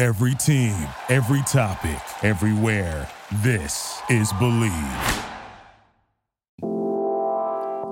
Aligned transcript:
Every 0.00 0.34
team, 0.34 0.88
every 1.10 1.42
topic, 1.42 2.00
everywhere. 2.22 3.06
This 3.42 4.00
is 4.08 4.32
Bleav. 4.32 5.26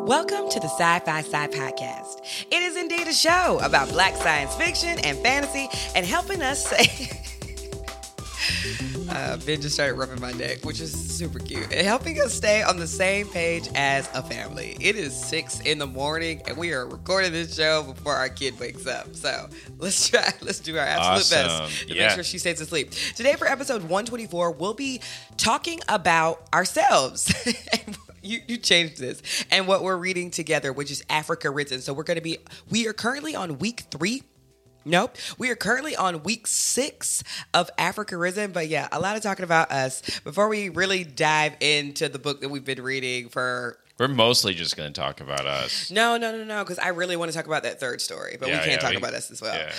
Welcome 0.07 0.49
to 0.49 0.59
the 0.59 0.69
Sci 0.69 0.99
Fi 1.01 1.21
Sigh 1.21 1.49
Podcast. 1.49 2.47
It 2.51 2.63
is 2.63 2.79
indeed 2.79 3.09
a 3.09 3.13
show 3.13 3.61
about 3.63 3.91
black 3.91 4.17
science 4.17 4.55
fiction 4.55 4.99
and 5.01 5.19
fantasy 5.19 5.69
and 5.95 6.07
helping 6.07 6.41
us 6.41 6.67
say. 6.71 7.11
uh, 9.11 9.37
ben 9.39 9.61
just 9.61 9.75
started 9.75 9.95
rubbing 9.95 10.21
my 10.21 10.33
neck, 10.33 10.65
which 10.65 10.81
is 10.81 10.93
super 10.93 11.39
cute, 11.39 11.73
and 11.73 11.87
helping 11.87 12.21
us 12.21 12.35
stay 12.35 12.63
on 12.63 12.77
the 12.79 12.87
same 12.87 13.27
page 13.29 13.69
as 13.75 14.09
a 14.15 14.23
family. 14.23 14.77
It 14.81 14.97
is 14.97 15.15
six 15.15 15.61
in 15.61 15.79
the 15.79 15.87
morning, 15.87 16.43
and 16.47 16.57
we 16.57 16.73
are 16.73 16.87
recording 16.87 17.33
this 17.33 17.55
show 17.57 17.83
before 17.83 18.15
our 18.15 18.29
kid 18.29 18.59
wakes 18.61 18.87
up. 18.87 19.15
So 19.15 19.49
let's 19.79 20.09
try, 20.09 20.33
let's 20.43 20.61
do 20.61 20.77
our 20.79 20.85
absolute 20.85 21.43
Awesome. 21.43 21.67
best 21.67 21.89
to 21.89 21.95
Yeah. 21.95 22.07
make 22.07 22.15
sure 22.15 22.25
she 22.25 22.39
stays 22.39 22.61
asleep. 22.61 22.91
Today, 23.17 23.35
for 23.35 23.47
episode 23.47 23.83
124, 23.83 24.53
we'll 24.53 24.75
be 24.75 25.01
talking 25.37 25.81
about 25.89 26.43
ourselves. 26.53 27.33
You, 28.21 28.41
you 28.49 28.57
changed 28.59 28.99
this 28.99 29.23
and 29.51 29.69
what 29.69 29.83
we're 29.85 29.97
reading 29.97 30.33
together, 30.33 30.73
which 30.73 30.91
is 30.91 31.05
Africa 31.09 31.51
Risen. 31.51 31.81
So 31.81 31.95
we're 31.95 32.03
going 32.03 32.17
to 32.17 32.21
be, 32.21 32.39
we 32.69 32.87
are 32.89 32.93
currently 32.93 33.37
on 33.37 33.59
week 33.59 33.85
three 33.93 34.25
Nope. 34.89 35.17
We 35.37 35.51
are 35.51 35.57
currently 35.57 35.95
on 35.95 36.23
week 36.23 36.47
six 36.47 37.23
of 37.55 37.71
Africa 37.79 38.17
Risen, 38.17 38.53
but 38.53 38.69
yeah, 38.69 38.89
a 38.91 38.99
lot 39.01 39.17
of 39.17 39.23
talking 39.23 39.45
about 39.45 39.71
us. 39.71 40.03
Before 40.21 40.49
we 40.49 40.69
really 40.71 41.05
dive 41.05 41.55
into 41.61 42.09
the 42.09 42.19
book 42.19 42.41
that 42.41 42.49
we've 42.49 42.65
been 42.65 42.83
reading 42.83 43.29
for. 43.29 43.79
We're 43.99 44.09
mostly 44.09 44.55
just 44.55 44.77
going 44.77 44.93
to 44.93 44.99
talk 45.01 45.21
about 45.21 45.45
us. 45.47 45.91
No, 45.91 46.17
no, 46.17 46.31
no, 46.37 46.45
no, 46.45 46.63
because 46.65 46.79
I 46.79 46.89
really 46.89 47.17
want 47.17 47.31
to 47.33 47.37
talk 47.37 47.47
about 47.47 47.65
that 47.65 47.81
third 47.81 48.01
story, 48.01 48.37
but 48.39 48.49
Yeah, 48.49 48.55
we 48.55 48.59
can't 48.61 48.71
yeah, 48.73 48.79
talk 48.79 48.91
we- 48.93 48.97
about 48.97 49.15
us 49.15 49.31
as 49.31 49.43
well. 49.43 49.57
yeah. 49.57 49.73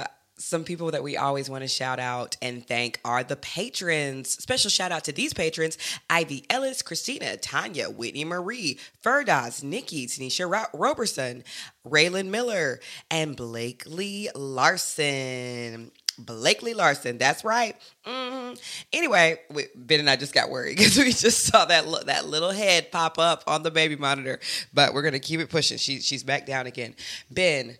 Uh, 0.00 0.04
some 0.38 0.64
people 0.64 0.90
that 0.90 1.02
we 1.02 1.16
always 1.16 1.48
want 1.48 1.62
to 1.62 1.68
shout 1.68 1.98
out 1.98 2.36
and 2.42 2.66
thank 2.66 3.00
are 3.04 3.24
the 3.24 3.36
patrons. 3.36 4.30
Special 4.30 4.70
shout 4.70 4.92
out 4.92 5.04
to 5.04 5.12
these 5.12 5.32
patrons 5.32 5.78
Ivy 6.10 6.44
Ellis, 6.50 6.82
Christina, 6.82 7.36
Tanya, 7.36 7.90
Whitney 7.90 8.24
Marie, 8.24 8.78
Ferdoz, 9.02 9.62
Nikki, 9.62 10.06
Tanisha 10.06 10.50
Ro- 10.50 10.78
Roberson, 10.78 11.42
Raylan 11.86 12.26
Miller, 12.28 12.80
and 13.10 13.36
Blakely 13.36 14.28
Larson. 14.34 15.90
Blakely 16.18 16.72
Larson, 16.72 17.18
that's 17.18 17.44
right. 17.44 17.76
hmm 18.04 18.54
Anyway, 18.92 19.38
we, 19.50 19.66
Ben 19.74 20.00
and 20.00 20.08
I 20.08 20.16
just 20.16 20.32
got 20.32 20.48
worried 20.48 20.76
because 20.78 20.96
we 20.96 21.12
just 21.12 21.44
saw 21.44 21.66
that 21.66 21.86
li- 21.86 22.04
that 22.06 22.26
little 22.26 22.52
head 22.52 22.90
pop 22.90 23.18
up 23.18 23.44
on 23.46 23.62
the 23.62 23.70
baby 23.70 23.96
monitor. 23.96 24.40
But 24.72 24.94
we're 24.94 25.02
gonna 25.02 25.18
keep 25.18 25.40
it 25.40 25.50
pushing. 25.50 25.76
She, 25.78 26.00
she's 26.00 26.22
back 26.22 26.46
down 26.46 26.66
again. 26.66 26.94
Ben, 27.30 27.76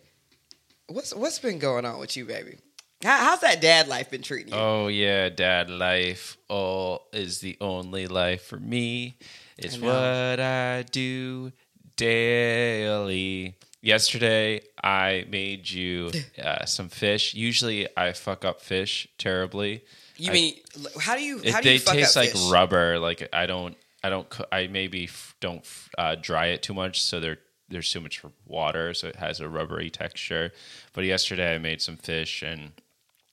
what's 0.87 1.13
what's 1.13 1.39
been 1.39 1.59
going 1.59 1.85
on 1.85 1.99
with 1.99 2.15
you, 2.17 2.25
baby? 2.25 2.57
How, 3.03 3.17
how's 3.25 3.41
that 3.41 3.61
dad 3.61 3.87
life 3.87 4.09
been 4.09 4.23
treating 4.23 4.53
you? 4.53 4.59
Oh 4.59 4.87
yeah, 4.87 5.29
dad 5.29 5.69
life 5.69 6.37
oh 6.49 7.01
is 7.13 7.39
the 7.39 7.57
only 7.61 8.07
life 8.07 8.43
for 8.43 8.59
me. 8.59 9.17
It's 9.57 9.77
what 9.79 10.39
I 10.39 10.83
do 10.91 11.51
daily. 11.95 13.55
Yesterday 13.81 14.61
I 14.83 15.25
made 15.29 15.69
you 15.69 16.11
uh, 16.43 16.65
some 16.65 16.89
fish. 16.89 17.33
Usually 17.33 17.87
I 17.95 18.13
fuck 18.13 18.43
up 18.45 18.61
fish 18.61 19.07
terribly. 19.17 19.83
you 20.17 20.31
I- 20.31 20.33
mean 20.33 20.53
how 20.99 21.15
do 21.15 21.23
you 21.23 21.39
It, 21.39 21.53
how 21.53 21.61
do 21.61 21.69
you 21.71 21.79
they 21.79 21.85
taste 21.85 22.15
like 22.15 22.31
fish? 22.31 22.49
rubber. 22.49 22.99
Like 22.99 23.29
I 23.33 23.45
don't, 23.45 23.75
I 24.03 24.09
don't, 24.09 24.27
I 24.51 24.67
maybe 24.67 25.05
f- 25.05 25.35
don't 25.39 25.59
f- 25.63 25.89
uh, 25.97 26.15
dry 26.19 26.47
it 26.47 26.61
too 26.63 26.73
much, 26.73 27.01
so 27.01 27.19
there 27.19 27.37
there's 27.69 27.91
too 27.91 28.01
much 28.01 28.21
water, 28.45 28.93
so 28.93 29.07
it 29.07 29.17
has 29.17 29.39
a 29.39 29.49
rubbery 29.49 29.89
texture. 29.89 30.51
But 30.93 31.05
yesterday 31.05 31.55
I 31.55 31.57
made 31.57 31.81
some 31.81 31.97
fish 31.97 32.41
and 32.41 32.71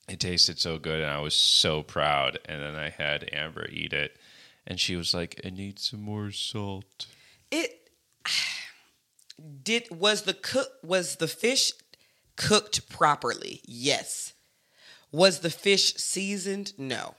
it 0.07 0.19
tasted 0.19 0.59
so 0.59 0.77
good, 0.77 1.01
and 1.01 1.09
I 1.09 1.19
was 1.19 1.33
so 1.33 1.81
proud. 1.81 2.37
And 2.45 2.61
then 2.61 2.75
I 2.75 2.89
had 2.89 3.29
Amber 3.33 3.67
eat 3.71 3.93
it, 3.93 4.17
and 4.67 4.79
she 4.79 4.95
was 4.95 5.13
like, 5.13 5.41
"I 5.43 5.49
need 5.49 5.79
some 5.79 6.01
more 6.01 6.31
salt." 6.31 7.07
It 7.49 7.89
did 9.63 9.89
was 9.89 10.23
the 10.23 10.33
cook 10.33 10.69
was 10.83 11.15
the 11.15 11.27
fish 11.27 11.71
cooked 12.35 12.87
properly? 12.89 13.61
Yes. 13.65 14.33
Was 15.11 15.39
the 15.39 15.49
fish 15.49 15.95
seasoned? 15.95 16.73
No. 16.77 17.15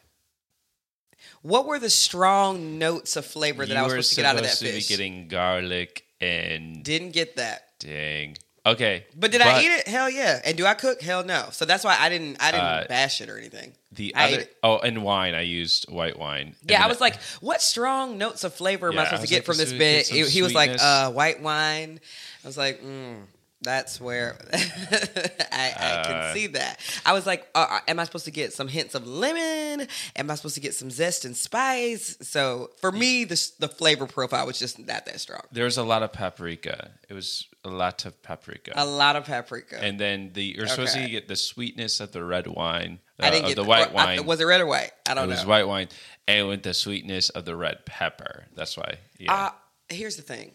What 1.43 1.67
were 1.67 1.79
the 1.79 1.91
strong 1.91 2.79
notes 2.79 3.17
of 3.17 3.27
flavor 3.27 3.67
that 3.67 3.73
you 3.73 3.79
I 3.79 3.83
was 3.83 3.93
supposed 3.93 4.11
to 4.11 4.17
get 4.17 4.25
out 4.27 4.37
of 4.37 4.43
that 4.43 4.51
supposed 4.51 4.75
to 4.75 4.81
fish? 4.81 4.89
be 4.89 4.95
getting 4.95 5.29
garlic 5.29 6.06
and 6.21 6.83
Didn't 6.85 7.11
get 7.13 7.37
that. 7.37 7.69
dang. 7.79 8.37
Okay, 8.65 9.07
But 9.17 9.31
did 9.31 9.43
I 9.43 9.61
eat 9.61 9.69
it? 9.71 9.87
Hell 9.87 10.11
yeah. 10.11 10.41
And 10.45 10.57
do 10.57 10.67
I 10.67 10.75
cook? 10.75 11.01
Hell 11.01 11.23
no. 11.25 11.51
So 11.53 11.65
that's 11.65 11.85
why 11.85 11.97
I 12.01 12.09
didn't 12.09 12.39
I 12.43 12.51
didn't 12.51 12.67
Uh, 12.67 12.85
bash 12.89 13.21
it 13.21 13.29
or 13.31 13.39
anything. 13.39 13.73
The 13.93 14.13
I 14.17 14.27
ate 14.27 14.33
other 14.35 14.43
it. 14.43 14.57
oh, 14.65 14.79
and 14.79 15.05
wine. 15.05 15.37
I 15.37 15.43
used 15.43 15.89
white 15.89 16.19
wine. 16.19 16.57
And 16.63 16.71
Yeah, 16.73 16.79
I 16.79 16.81
then 16.81 16.89
was 16.89 17.01
like, 17.01 17.23
what 17.41 17.63
strong 17.63 18.19
notes 18.19 18.43
of 18.43 18.55
flavor 18.55 18.89
am 18.89 18.95
I 18.95 18.97
Yeah, 18.97 19.01
I 19.03 19.05
supposed 19.05 19.21
to 19.21 19.23
was 19.23 19.31
get 19.31 19.37
like, 19.37 19.45
from 19.45 19.57
this 19.59 19.65
this 19.67 19.73
would 19.73 19.79
bit? 19.79 20.07
some 20.07 20.17
He, 20.17 20.25
he 20.25 20.43
was 20.43 20.53
like, 20.53 20.71
sweetness. 20.71 20.83
uh, 20.83 21.11
white 21.13 21.41
wine. 21.43 22.01
I 22.43 22.47
was 22.49 22.59
like, 22.59 22.83
mm, 22.83 23.23
that's 23.67 24.01
where 24.01 24.37
I, 24.53 25.73
I 25.77 26.03
can 26.07 26.15
Uh, 26.15 26.35
see 26.35 26.47
that. 26.49 26.81
I 27.05 27.13
was 27.13 27.27
like, 27.27 27.47
uh, 27.55 27.81
am 27.89 27.99
I 27.99 28.05
supposed 28.05 28.25
to 28.27 28.31
get 28.31 28.53
some 28.53 28.69
hints 28.69 28.95
of 28.95 29.07
lemon? 29.07 29.87
Am 30.17 30.31
I 30.31 30.35
supposed 30.37 30.55
to 30.55 30.61
get 30.61 30.75
some 30.75 30.91
zest 30.91 31.25
and 31.25 31.37
spice? 31.37 32.17
So 32.23 32.71
for 32.81 32.93
me, 32.93 33.25
the, 33.25 33.51
the 33.59 33.69
flavor 33.69 34.07
profile 34.07 34.47
was 34.47 34.59
just 34.59 34.79
not 34.79 35.05
that 35.07 35.21
strong. 35.21 35.41
There 35.53 35.65
was 35.65 35.77
a 35.77 35.83
lot 35.83 36.03
of 36.03 36.13
paprika. 36.13 36.91
It 37.09 37.15
was 37.15 37.47
a 37.65 37.69
lot 37.69 38.05
of 38.07 38.23
paprika. 38.23 38.73
A 38.77 38.87
lot 38.87 39.17
of 39.17 39.25
paprika. 39.25 39.83
and 39.83 39.99
then 39.99 40.31
the 40.33 40.45
you're 40.57 40.69
supposed 40.69 40.95
to 40.95 41.09
get 41.09 41.29
the 41.29 41.37
sweetness 41.37 42.01
of 42.01 42.13
the 42.13 42.23
red 42.25 42.47
wine. 42.47 43.01
Uh, 43.19 43.27
I 43.27 43.31
didn't 43.31 43.45
of 43.45 43.49
get 43.51 43.57
the 43.57 43.65
white 43.65 43.89
or- 43.93 43.99
I- 43.99 44.05
wine. 44.17 44.27
was 44.27 44.41
it 44.41 44.45
red 44.45 44.61
or 44.61 44.67
white? 44.67 44.91
I 45.09 45.15
don't 45.15 45.25
it 45.25 45.27
know. 45.29 45.33
It 45.33 45.37
was 45.39 45.47
white 45.47 45.67
wine, 45.67 45.89
and 46.29 46.49
with 46.49 46.63
the 46.63 46.75
sweetness 46.75 47.31
of 47.31 47.45
the 47.45 47.57
red 47.57 47.85
pepper. 47.87 48.45
That's 48.55 48.77
why. 48.77 48.97
Yeah. 49.19 49.33
Uh, 49.35 49.51
here's 49.89 50.17
the 50.17 50.23
thing. 50.23 50.53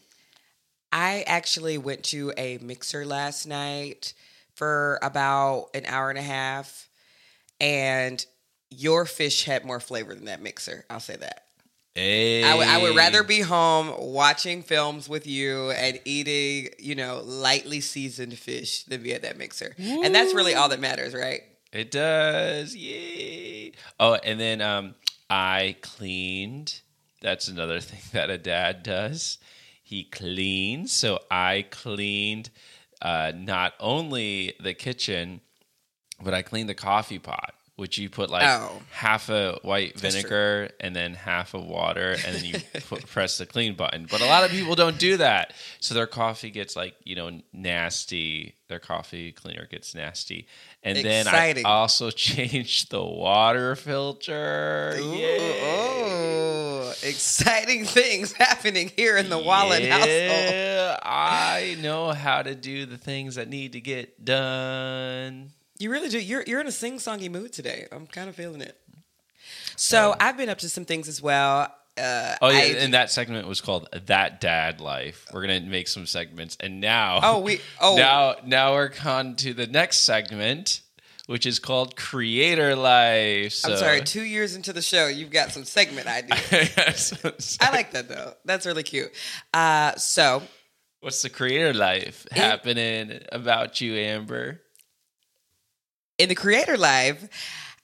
I 0.91 1.23
actually 1.27 1.77
went 1.77 2.03
to 2.05 2.33
a 2.37 2.57
mixer 2.59 3.05
last 3.05 3.45
night 3.45 4.13
for 4.55 4.99
about 5.01 5.69
an 5.73 5.85
hour 5.85 6.09
and 6.09 6.19
a 6.19 6.23
half, 6.23 6.89
and 7.59 8.23
your 8.69 9.05
fish 9.05 9.45
had 9.45 9.65
more 9.65 9.79
flavor 9.79 10.13
than 10.15 10.25
that 10.25 10.41
mixer. 10.41 10.85
I'll 10.89 10.99
say 10.99 11.15
that. 11.17 11.45
I 11.97 12.55
would- 12.55 12.67
would 12.83 12.95
rather 12.95 13.23
be 13.23 13.41
home 13.41 13.93
watching 14.13 14.63
films 14.63 15.09
with 15.09 15.27
you 15.27 15.71
and 15.71 15.99
eating, 16.05 16.73
you 16.79 16.95
know, 16.95 17.21
lightly 17.23 17.81
seasoned 17.81 18.37
fish 18.39 18.83
than 18.83 19.03
be 19.03 19.13
at 19.13 19.23
that 19.23 19.37
mixer. 19.37 19.75
And 19.77 20.15
that's 20.15 20.33
really 20.33 20.55
all 20.55 20.69
that 20.69 20.79
matters, 20.79 21.13
right? 21.13 21.41
It 21.73 21.91
does. 21.91 22.75
Yay. 22.75 23.73
Oh, 23.99 24.13
and 24.15 24.39
then 24.39 24.61
um, 24.61 24.95
I 25.29 25.75
cleaned. 25.81 26.79
That's 27.21 27.47
another 27.49 27.79
thing 27.81 27.99
that 28.13 28.29
a 28.29 28.37
dad 28.37 28.83
does. 28.83 29.37
He 29.91 30.05
cleans. 30.05 30.93
So 30.93 31.19
I 31.29 31.65
cleaned 31.69 32.49
uh, 33.01 33.33
not 33.35 33.73
only 33.79 34.53
the 34.61 34.73
kitchen, 34.73 35.41
but 36.23 36.33
I 36.33 36.41
cleaned 36.43 36.69
the 36.69 36.75
coffee 36.75 37.19
pot, 37.19 37.53
which 37.75 37.97
you 37.97 38.09
put 38.09 38.29
like 38.29 38.43
Oh. 38.47 38.81
half 38.91 39.27
a 39.29 39.59
white 39.63 39.99
vinegar 39.99 40.69
and 40.79 40.95
then 40.95 41.13
half 41.15 41.53
of 41.53 41.65
water, 41.65 42.15
and 42.25 42.35
then 42.37 42.45
you 42.45 42.55
put, 42.87 43.05
press 43.07 43.37
the 43.37 43.45
clean 43.45 43.75
button. 43.75 44.07
But 44.09 44.21
a 44.21 44.25
lot 44.27 44.45
of 44.45 44.51
people 44.51 44.75
don't 44.75 44.97
do 44.97 45.17
that, 45.17 45.53
so 45.81 45.93
their 45.93 46.07
coffee 46.07 46.51
gets 46.51 46.75
like 46.77 46.95
you 47.03 47.15
know 47.15 47.41
nasty. 47.51 48.55
Their 48.69 48.79
coffee 48.79 49.33
cleaner 49.33 49.67
gets 49.69 49.93
nasty, 49.93 50.47
and 50.83 50.97
Exciting. 50.97 51.63
then 51.63 51.65
I 51.65 51.69
also 51.69 52.09
changed 52.29 52.91
the 52.91 53.03
water 53.03 53.75
filter. 53.75 54.95
Ooh, 54.97 55.17
oh, 55.19 56.20
exciting 57.03 57.85
things 57.85 58.31
happening 58.37 58.91
here 58.95 59.17
in 59.17 59.29
the 59.29 59.37
Wallen 59.37 59.83
household. 59.83 60.07
Yeah, 60.09 60.99
I 61.03 61.77
know 61.81 62.11
how 62.11 62.41
to 62.41 62.55
do 62.55 62.85
the 62.85 62.97
things 62.97 63.35
that 63.35 63.47
need 63.49 63.73
to 63.73 63.81
get 63.81 64.23
done. 64.23 65.51
You 65.79 65.91
really 65.91 66.09
do. 66.09 66.19
You're 66.19 66.43
you're 66.45 66.61
in 66.61 66.67
a 66.67 66.71
sing 66.71 66.97
songy 66.97 67.29
mood 67.31 67.53
today. 67.53 67.87
I'm 67.91 68.07
kind 68.07 68.29
of 68.29 68.35
feeling 68.35 68.61
it. 68.61 68.77
So 69.75 70.15
I've 70.19 70.37
been 70.37 70.49
up 70.49 70.59
to 70.59 70.69
some 70.69 70.85
things 70.85 71.07
as 71.07 71.21
well. 71.21 71.73
Uh, 71.97 72.35
Oh 72.41 72.49
yeah, 72.49 72.59
I- 72.59 72.75
and 72.79 72.93
that 72.93 73.11
segment 73.11 73.47
was 73.47 73.61
called 73.61 73.89
"That 74.05 74.39
Dad 74.39 74.79
Life." 74.79 75.25
We're 75.33 75.41
gonna 75.41 75.59
make 75.61 75.87
some 75.87 76.05
segments, 76.05 76.55
and 76.59 76.79
now, 76.79 77.19
Oh, 77.21 77.39
we- 77.39 77.59
oh. 77.81 77.95
now 77.97 78.35
now 78.45 78.73
we're 78.73 78.91
on 79.03 79.35
to 79.37 79.53
the 79.53 79.67
next 79.67 79.97
segment, 79.99 80.81
which 81.27 81.45
is 81.45 81.59
called 81.59 81.95
"Creator 81.95 82.75
Life." 82.75 83.53
So, 83.53 83.71
I'm 83.71 83.77
sorry. 83.77 84.01
Two 84.01 84.23
years 84.23 84.55
into 84.55 84.73
the 84.73 84.81
show, 84.81 85.07
you've 85.07 85.31
got 85.31 85.51
some 85.51 85.63
segment 85.63 86.07
ideas. 86.07 87.13
I 87.61 87.71
like 87.71 87.91
that 87.91 88.07
though. 88.07 88.33
That's 88.45 88.65
really 88.65 88.83
cute. 88.83 89.11
Uh, 89.53 89.95
so 89.95 90.41
What's 91.01 91.23
the 91.23 91.29
creator 91.29 91.73
life 91.73 92.27
happening 92.31 93.21
about 93.31 93.81
you, 93.81 93.95
Amber? 93.95 94.61
in 96.17 96.29
the 96.29 96.35
creator 96.35 96.77
Life, 96.77 97.27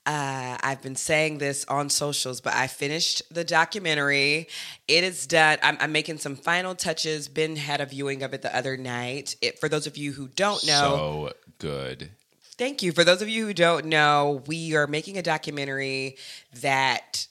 uh, 0.05 0.57
i've 0.61 0.81
been 0.81 0.95
saying 0.95 1.37
this 1.39 1.65
on 1.65 1.89
socials 1.89 2.39
but 2.39 2.53
i 2.53 2.65
finished 2.67 3.21
the 3.33 3.43
documentary 3.43 4.47
it 4.87 5.03
is 5.03 5.27
done 5.27 5.57
I'm, 5.61 5.77
I'm 5.81 5.91
making 5.91 6.19
some 6.19 6.35
final 6.37 6.75
touches 6.75 7.27
ben 7.27 7.57
had 7.57 7.81
a 7.81 7.85
viewing 7.85 8.23
of 8.23 8.33
it 8.33 8.41
the 8.41 8.55
other 8.55 8.77
night 8.77 9.35
it, 9.41 9.59
for 9.59 9.67
those 9.67 9.85
of 9.85 9.97
you 9.97 10.13
who 10.13 10.27
don't 10.29 10.65
know 10.65 11.29
So 11.29 11.33
good. 11.59 12.11
Thank 12.57 12.81
you. 12.81 12.91
For 12.91 13.03
those 13.03 13.21
of 13.21 13.29
you 13.29 13.45
who 13.45 13.53
don't 13.53 13.85
know, 13.85 14.41
we 14.47 14.75
are 14.75 14.87
making 14.87 15.17
a 15.17 15.21
documentary 15.21 16.17
that 16.61 17.27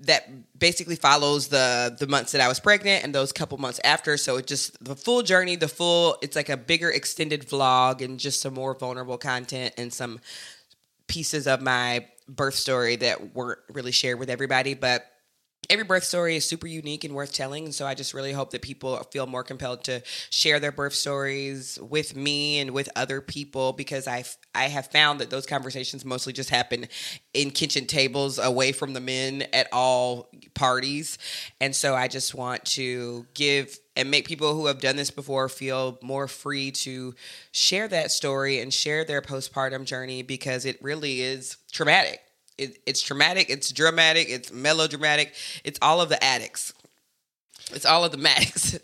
that 0.00 0.58
basically 0.58 0.96
follows 0.96 1.48
the 1.48 1.96
the 1.98 2.06
months 2.06 2.32
that 2.32 2.40
I 2.40 2.48
was 2.48 2.60
pregnant 2.60 3.04
and 3.04 3.14
those 3.14 3.32
couple 3.32 3.56
months 3.58 3.80
after. 3.84 4.16
So 4.18 4.36
it 4.36 4.46
just 4.46 4.82
the 4.84 4.96
full 4.96 5.22
journey, 5.22 5.56
the 5.56 5.68
full 5.68 6.18
it's 6.20 6.36
like 6.36 6.50
a 6.50 6.56
bigger 6.56 6.90
extended 6.90 7.46
vlog 7.48 8.02
and 8.02 8.20
just 8.20 8.40
some 8.40 8.54
more 8.54 8.74
vulnerable 8.74 9.16
content 9.16 9.74
and 9.78 9.92
some 9.92 10.20
pieces 11.06 11.46
of 11.46 11.62
my 11.62 12.06
birth 12.28 12.54
story 12.54 12.96
that 12.96 13.34
weren't 13.34 13.60
really 13.72 13.92
shared 13.92 14.18
with 14.18 14.30
everybody, 14.30 14.74
but 14.74 15.06
every 15.70 15.84
birth 15.84 16.04
story 16.04 16.36
is 16.36 16.44
super 16.44 16.66
unique 16.66 17.04
and 17.04 17.14
worth 17.14 17.32
telling. 17.32 17.72
So 17.72 17.86
I 17.86 17.94
just 17.94 18.14
really 18.14 18.32
hope 18.32 18.50
that 18.50 18.62
people 18.62 18.96
feel 19.10 19.26
more 19.26 19.44
compelled 19.44 19.84
to 19.84 20.02
share 20.30 20.60
their 20.60 20.72
birth 20.72 20.94
stories 20.94 21.78
with 21.80 22.16
me 22.16 22.60
and 22.60 22.70
with 22.70 22.88
other 22.96 23.20
people 23.20 23.72
because 23.72 24.06
I 24.06 24.24
I 24.54 24.64
have 24.64 24.86
found 24.86 25.20
that 25.20 25.30
those 25.30 25.46
conversations 25.46 26.04
mostly 26.04 26.32
just 26.32 26.50
happen 26.50 26.86
in 27.32 27.50
kitchen 27.50 27.86
tables 27.86 28.38
away 28.38 28.72
from 28.72 28.92
the 28.92 29.00
men 29.00 29.44
at 29.52 29.68
all 29.72 30.30
parties. 30.54 31.18
And 31.60 31.74
so 31.74 31.94
I 31.94 32.08
just 32.08 32.34
want 32.34 32.64
to 32.66 33.26
give 33.34 33.78
and 33.96 34.10
make 34.10 34.26
people 34.26 34.54
who 34.54 34.66
have 34.66 34.80
done 34.80 34.96
this 34.96 35.10
before 35.10 35.48
feel 35.48 35.98
more 36.02 36.26
free 36.26 36.70
to 36.70 37.14
share 37.52 37.88
that 37.88 38.10
story 38.10 38.60
and 38.60 38.72
share 38.72 39.04
their 39.04 39.22
postpartum 39.22 39.84
journey 39.84 40.22
because 40.22 40.64
it 40.64 40.82
really 40.82 41.22
is 41.22 41.56
traumatic. 41.72 42.20
It, 42.56 42.78
it's 42.86 43.02
traumatic, 43.02 43.50
it's 43.50 43.72
dramatic, 43.72 44.28
it's 44.30 44.52
melodramatic, 44.52 45.34
it's 45.64 45.78
all 45.82 46.00
of 46.00 46.08
the 46.08 46.22
addicts. 46.22 46.72
It's 47.72 47.86
all 47.86 48.04
of 48.04 48.12
the 48.12 48.18
Max. 48.18 48.78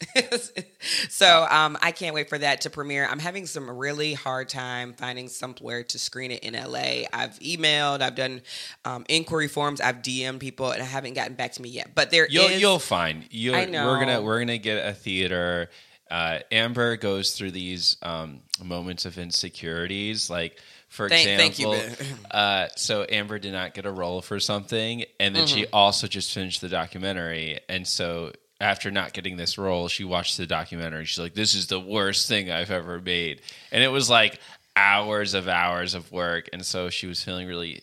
so 1.10 1.46
um, 1.50 1.76
I 1.82 1.92
can't 1.92 2.14
wait 2.14 2.30
for 2.30 2.38
that 2.38 2.62
to 2.62 2.70
premiere. 2.70 3.06
I'm 3.06 3.18
having 3.18 3.46
some 3.46 3.70
really 3.70 4.14
hard 4.14 4.48
time 4.48 4.94
finding 4.94 5.28
somewhere 5.28 5.84
to 5.84 5.98
screen 5.98 6.30
it 6.30 6.42
in 6.42 6.54
LA. 6.54 7.04
I've 7.12 7.38
emailed, 7.40 8.00
I've 8.00 8.14
done 8.14 8.40
um, 8.86 9.04
inquiry 9.08 9.48
forms, 9.48 9.82
I've 9.82 9.96
DM'd 9.96 10.40
people, 10.40 10.70
and 10.70 10.82
I 10.82 10.86
haven't 10.86 11.12
gotten 11.14 11.34
back 11.34 11.52
to 11.52 11.62
me 11.62 11.68
yet. 11.68 11.90
But 11.94 12.10
there 12.10 12.26
You'll 12.28 12.46
is- 12.46 12.60
you'll 12.60 12.78
find. 12.78 13.26
You'll, 13.30 13.56
I 13.56 13.66
know. 13.66 13.86
We're 13.86 14.00
gonna 14.00 14.22
we're 14.22 14.38
gonna 14.38 14.58
get 14.58 14.86
a 14.86 14.94
theater. 14.94 15.68
Uh, 16.10 16.40
Amber 16.50 16.96
goes 16.96 17.32
through 17.32 17.52
these 17.52 17.96
um, 18.02 18.40
moments 18.64 19.04
of 19.04 19.18
insecurities, 19.18 20.28
like 20.28 20.58
for 20.90 21.08
Thank- 21.08 21.38
thank 21.38 21.58
you, 21.58 21.72
example. 21.72 22.06
Uh, 22.30 22.68
so 22.76 23.06
Amber 23.08 23.38
did 23.38 23.52
not 23.52 23.72
get 23.74 23.86
a 23.86 23.90
role 23.90 24.20
for 24.20 24.38
something, 24.38 25.04
and 25.18 25.34
then 25.34 25.46
she 25.46 25.62
Mm-hmm. 25.62 25.74
also 25.74 26.06
just 26.06 26.34
finished 26.34 26.60
the 26.60 26.68
documentary, 26.68 27.60
and 27.68 27.86
so. 27.88 28.32
After 28.62 28.90
not 28.90 29.14
getting 29.14 29.38
this 29.38 29.56
role, 29.56 29.88
she 29.88 30.04
watched 30.04 30.36
the 30.36 30.46
documentary. 30.46 31.06
She's 31.06 31.18
like, 31.18 31.32
"This 31.32 31.54
is 31.54 31.68
the 31.68 31.80
worst 31.80 32.28
thing 32.28 32.50
I've 32.50 32.70
ever 32.70 33.00
made," 33.00 33.40
and 33.72 33.82
it 33.82 33.88
was 33.88 34.10
like 34.10 34.38
hours 34.76 35.32
of 35.32 35.48
hours 35.48 35.94
of 35.94 36.12
work. 36.12 36.50
And 36.52 36.62
so 36.66 36.90
she 36.90 37.06
was 37.06 37.24
feeling 37.24 37.48
really 37.48 37.80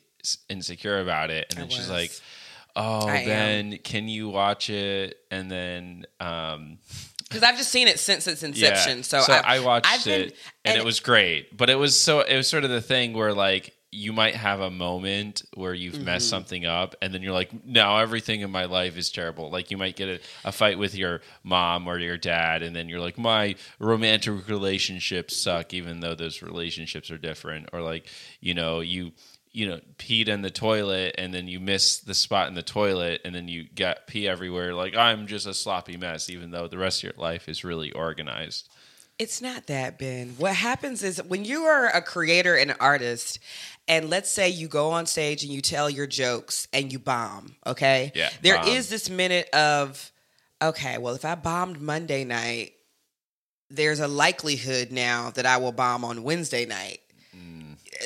insecure 0.50 1.00
about 1.00 1.32
it. 1.32 1.48
And 1.50 1.60
then 1.64 1.70
she's 1.70 1.90
like, 1.90 2.12
"Oh, 2.78 3.08
I 3.08 3.18
am. 3.18 3.72
Can 3.80 4.08
you 4.08 4.30
watch 4.30 4.70
it?" 4.70 5.18
And 5.32 5.50
then, 5.52 6.06
um, 6.20 6.78
because 7.28 7.44
I've 7.44 7.58
just 7.58 7.72
seen 7.72 7.88
it 7.88 8.00
since 8.00 8.28
its 8.28 8.44
inception. 8.44 8.98
yeah. 9.00 9.02
So, 9.04 9.20
I, 9.30 9.60
watched 9.60 9.88
I've 9.92 10.06
been- 10.06 10.22
it, 10.30 10.36
and, 10.64 10.78
it 10.78 10.86
was 10.86 11.00
great. 11.02 11.58
But 11.58 11.70
it 11.70 11.76
was 11.76 12.00
so 12.00 12.22
it 12.22 12.38
was 12.38 12.48
sort 12.48 12.64
of 12.64 12.70
the 12.70 12.82
thing 12.82 13.14
where 13.14 13.34
like 13.34 13.74
you 13.90 14.12
might 14.12 14.36
have 14.36 14.60
a 14.60 14.70
moment 14.70 15.44
where 15.56 15.74
you've 15.74 15.96
Mm-hmm. 15.96 16.04
messed 16.06 16.30
something 16.30 16.66
up, 16.66 16.94
and 17.02 17.14
then 17.14 17.22
you're 17.24 17.32
like, 17.34 17.66
"Now 17.66 17.98
everything 18.00 18.42
in 18.42 18.52
my 18.52 18.66
life 18.66 18.98
is 18.98 19.10
terrible." 19.10 19.50
Like 19.50 19.72
you 19.72 19.78
might 19.78 19.96
get 19.96 20.10
a, 20.10 20.20
a 20.44 20.52
fight 20.52 20.78
with 20.78 20.94
your 20.94 21.22
mom 21.44 21.88
or 21.88 21.98
your 21.98 22.18
dad, 22.18 22.62
and 22.64 22.76
then 22.76 22.90
you're 22.90 23.00
like, 23.00 23.18
"My 23.18 23.56
romantic 23.80 24.48
relationships 24.50 25.36
suck," 25.38 25.74
even 25.74 26.02
though 26.02 26.16
those 26.16 26.42
relationships 26.42 27.10
are 27.10 27.18
different. 27.18 27.70
Or 27.74 27.82
like 27.82 28.08
you 28.42 28.54
know 28.54 28.82
you 28.82 29.14
you 29.58 29.68
know 29.68 29.80
peed 29.98 30.28
in 30.28 30.44
the 30.44 30.52
toilet 30.52 31.16
and 31.18 31.34
then 31.34 31.48
you 31.48 31.60
miss 31.60 31.98
the 31.98 32.14
spot 32.14 32.48
in 32.48 32.54
the 32.54 32.62
toilet 32.62 33.22
and 33.26 33.34
then 33.34 33.48
you 33.48 33.66
got 33.76 34.06
pee 34.06 34.28
everywhere 34.28 34.76
like 34.76 34.96
i'm 34.96 35.26
just 35.26 35.48
a 35.48 35.54
sloppy 35.54 35.98
mess 35.98 36.30
even 36.30 36.52
though 36.52 36.68
the 36.68 36.78
rest 36.78 37.00
of 37.00 37.04
your 37.06 37.14
life 37.18 37.50
is 37.50 37.64
really 37.64 37.92
organized 37.94 38.70
It's 39.20 39.42
not 39.42 39.66
that, 39.66 39.98
Ben. 39.98 40.36
What 40.38 40.54
happens 40.54 41.02
is 41.02 41.18
when 41.24 41.44
you 41.44 41.64
are 41.64 41.88
a 41.88 42.04
creator 42.04 42.56
and 42.56 42.70
an 42.70 42.78
artist, 42.80 43.40
and 43.88 44.12
let's 44.12 44.30
say 44.30 44.48
you 44.48 44.68
go 44.68 44.92
on 44.92 45.08
stage 45.08 45.42
and 45.44 45.52
you 45.52 45.60
tell 45.60 45.90
your 45.90 46.06
jokes 46.06 46.68
and 46.72 46.94
you 46.94 47.00
bomb, 47.00 47.56
okay? 47.66 48.12
Yeah, 48.14 48.30
There 48.44 48.60
is 48.68 48.86
bomb. 48.86 48.92
this 48.94 49.10
minute 49.10 49.50
of, 49.54 50.12
okay, 50.62 51.00
well, 51.00 51.16
if 51.16 51.26
I 51.26 51.34
bombed 51.34 51.82
Monday 51.82 52.26
night, 52.26 52.74
there's 53.72 54.00
a 54.00 54.08
likelihood 54.08 54.92
now 54.92 55.32
that 55.32 55.48
I 55.48 55.58
will 55.58 55.72
bomb 55.74 56.06
on 56.06 56.22
Wednesday 56.22 56.68
night. 56.68 57.00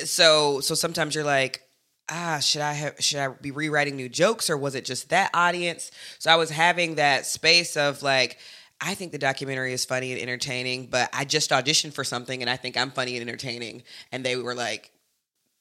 So, 0.04 0.60
so 0.60 0.74
sometimes 0.74 1.14
you're 1.14 1.24
like, 1.24 1.62
ah, 2.10 2.38
should 2.40 2.62
I 2.62 2.72
have 2.72 2.96
should 3.00 3.18
I 3.18 3.28
be 3.28 3.50
rewriting 3.50 3.96
new 3.96 4.08
jokes 4.08 4.50
or 4.50 4.56
was 4.56 4.74
it 4.74 4.84
just 4.84 5.10
that 5.10 5.30
audience? 5.34 5.90
So 6.18 6.30
I 6.30 6.36
was 6.36 6.50
having 6.50 6.96
that 6.96 7.26
space 7.26 7.76
of 7.76 8.02
like, 8.02 8.38
I 8.80 8.94
think 8.94 9.12
the 9.12 9.18
documentary 9.18 9.72
is 9.72 9.84
funny 9.84 10.12
and 10.12 10.20
entertaining, 10.20 10.86
but 10.86 11.08
I 11.12 11.24
just 11.24 11.50
auditioned 11.50 11.94
for 11.94 12.04
something 12.04 12.40
and 12.40 12.50
I 12.50 12.56
think 12.56 12.76
I'm 12.76 12.90
funny 12.90 13.16
and 13.16 13.28
entertaining. 13.28 13.82
And 14.10 14.24
they 14.24 14.36
were 14.36 14.54
like, 14.54 14.90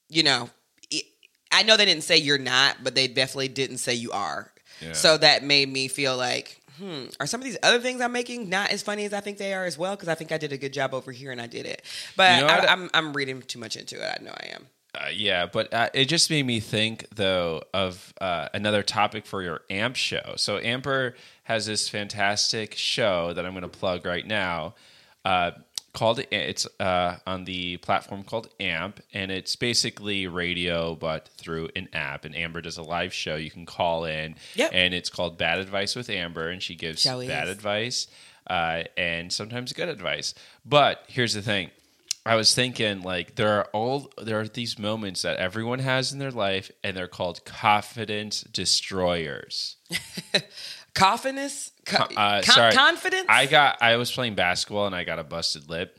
you 0.09 0.23
know, 0.23 0.49
I 1.51 1.63
know 1.63 1.77
they 1.77 1.85
didn't 1.85 2.03
say 2.03 2.17
you're 2.17 2.37
not, 2.37 2.77
but 2.83 2.95
they 2.95 3.07
definitely 3.07 3.49
didn't 3.49 3.77
say 3.77 3.93
you 3.93 4.11
are. 4.11 4.51
Yeah. 4.81 4.93
So 4.93 5.17
that 5.17 5.43
made 5.43 5.71
me 5.71 5.87
feel 5.87 6.17
like, 6.17 6.60
hmm, 6.81 7.03
are 7.19 7.27
some 7.27 7.39
of 7.39 7.45
these 7.45 7.57
other 7.61 7.79
things 7.79 8.01
I'm 8.01 8.11
making 8.11 8.49
not 8.49 8.71
as 8.71 8.81
funny 8.81 9.05
as 9.05 9.13
I 9.13 9.19
think 9.19 9.37
they 9.37 9.53
are 9.53 9.65
as 9.65 9.77
well? 9.77 9.95
Because 9.95 10.09
I 10.09 10.15
think 10.15 10.31
I 10.31 10.37
did 10.37 10.51
a 10.51 10.57
good 10.57 10.73
job 10.73 10.93
over 10.93 11.11
here 11.11 11.31
and 11.31 11.39
I 11.39 11.47
did 11.47 11.65
it. 11.65 11.83
But 12.17 12.41
You 12.41 12.47
know? 12.47 12.53
I, 12.53 12.65
I'm 12.71 12.89
I'm 12.93 13.13
reading 13.13 13.41
too 13.41 13.59
much 13.59 13.75
into 13.75 13.95
it. 13.95 14.17
I 14.19 14.23
know 14.23 14.31
I 14.31 14.47
am. 14.55 14.67
Uh, 14.93 15.07
yeah, 15.13 15.45
but 15.45 15.73
uh, 15.73 15.89
it 15.93 16.05
just 16.05 16.29
made 16.29 16.45
me 16.45 16.59
think 16.59 17.05
though 17.15 17.61
of 17.73 18.13
uh, 18.19 18.49
another 18.53 18.83
topic 18.83 19.25
for 19.25 19.41
your 19.41 19.61
AMP 19.69 19.95
show. 19.95 20.33
So 20.35 20.57
Amber 20.57 21.15
has 21.43 21.65
this 21.65 21.87
fantastic 21.87 22.75
show 22.75 23.31
that 23.33 23.45
I'm 23.45 23.53
going 23.53 23.61
to 23.61 23.69
plug 23.69 24.05
right 24.05 24.25
now. 24.25 24.75
Called 25.93 26.19
it's 26.31 26.65
uh, 26.79 27.17
on 27.27 27.43
the 27.43 27.75
platform 27.77 28.23
called 28.23 28.47
AMP, 28.61 29.01
and 29.13 29.29
it's 29.29 29.57
basically 29.57 30.25
radio 30.25 30.95
but 30.95 31.27
through 31.37 31.67
an 31.75 31.89
app. 31.91 32.23
And 32.23 32.33
Amber 32.33 32.61
does 32.61 32.77
a 32.77 32.81
live 32.83 33.13
show. 33.13 33.35
You 33.35 33.51
can 33.51 33.65
call 33.65 34.05
in, 34.05 34.35
Yep. 34.55 34.71
and 34.73 34.93
it's 34.93 35.09
called 35.09 35.37
Bad 35.37 35.59
Advice 35.59 35.95
with 35.95 36.09
Amber, 36.09 36.47
and 36.49 36.63
she 36.63 36.75
gives 36.75 37.03
bad 37.27 37.49
advice 37.49 38.07
uh, 38.47 38.83
and 38.95 39.33
sometimes 39.33 39.73
good 39.73 39.89
advice. 39.89 40.33
But 40.65 41.03
here's 41.07 41.33
the 41.33 41.41
thing. 41.41 41.71
I 42.25 42.35
was 42.35 42.53
thinking 42.53 43.01
like 43.01 43.35
there 43.35 43.49
are 43.57 43.65
all 43.73 44.11
there 44.21 44.39
are 44.39 44.47
these 44.47 44.77
moments 44.77 45.23
that 45.23 45.37
everyone 45.37 45.79
has 45.79 46.13
in 46.13 46.19
their 46.19 46.29
life 46.31 46.69
and 46.83 46.95
they're 46.95 47.07
called 47.07 47.43
confidence 47.45 48.41
destroyers. 48.41 49.77
Confidence? 50.93 51.71
Co- 51.85 52.03
Uh, 52.03 52.41
con- 52.41 52.43
sorry. 52.43 52.73
Confidence? 52.73 53.25
I 53.29 53.45
got 53.45 53.81
I 53.81 53.95
was 53.95 54.11
playing 54.11 54.35
basketball 54.35 54.85
and 54.87 54.95
I 54.95 55.03
got 55.03 55.19
a 55.19 55.23
busted 55.23 55.69
lip. 55.69 55.97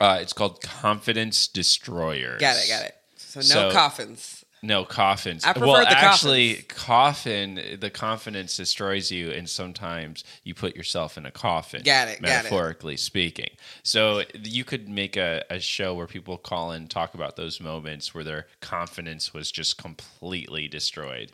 Uh, 0.00 0.18
it's 0.20 0.32
called 0.32 0.60
confidence 0.60 1.46
destroyers. 1.48 2.40
got 2.40 2.56
it, 2.56 2.68
got 2.68 2.84
it. 2.84 2.94
So 3.16 3.40
no 3.54 3.72
coffins. 3.72 4.35
No 4.62 4.84
coffins. 4.84 5.44
I 5.44 5.52
prefer 5.52 5.66
well, 5.66 5.84
the 5.84 5.90
actually, 5.90 6.64
coffin. 6.68 7.78
The 7.78 7.90
confidence 7.90 8.56
destroys 8.56 9.10
you, 9.10 9.30
and 9.30 9.48
sometimes 9.48 10.24
you 10.44 10.54
put 10.54 10.74
yourself 10.74 11.18
in 11.18 11.26
a 11.26 11.30
coffin. 11.30 11.82
Got 11.84 12.08
it, 12.08 12.22
got 12.22 12.28
it. 12.28 12.32
Metaphorically 12.44 12.96
speaking. 12.96 13.50
So 13.82 14.22
you 14.42 14.64
could 14.64 14.88
make 14.88 15.16
a, 15.16 15.44
a 15.50 15.60
show 15.60 15.94
where 15.94 16.06
people 16.06 16.38
call 16.38 16.72
and 16.72 16.90
talk 16.90 17.14
about 17.14 17.36
those 17.36 17.60
moments 17.60 18.14
where 18.14 18.24
their 18.24 18.46
confidence 18.60 19.34
was 19.34 19.52
just 19.52 19.78
completely 19.78 20.68
destroyed. 20.68 21.32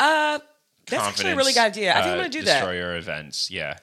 Uh, 0.00 0.38
that's 0.86 1.04
actually 1.04 1.32
a 1.32 1.36
really 1.36 1.52
good 1.52 1.60
idea. 1.60 1.92
I 1.92 1.96
think 1.96 2.06
I'm 2.06 2.12
uh, 2.12 2.16
gonna 2.16 2.28
do 2.30 2.42
that. 2.42 2.60
Destroyer 2.60 2.96
events. 2.96 3.50
Yeah. 3.50 3.76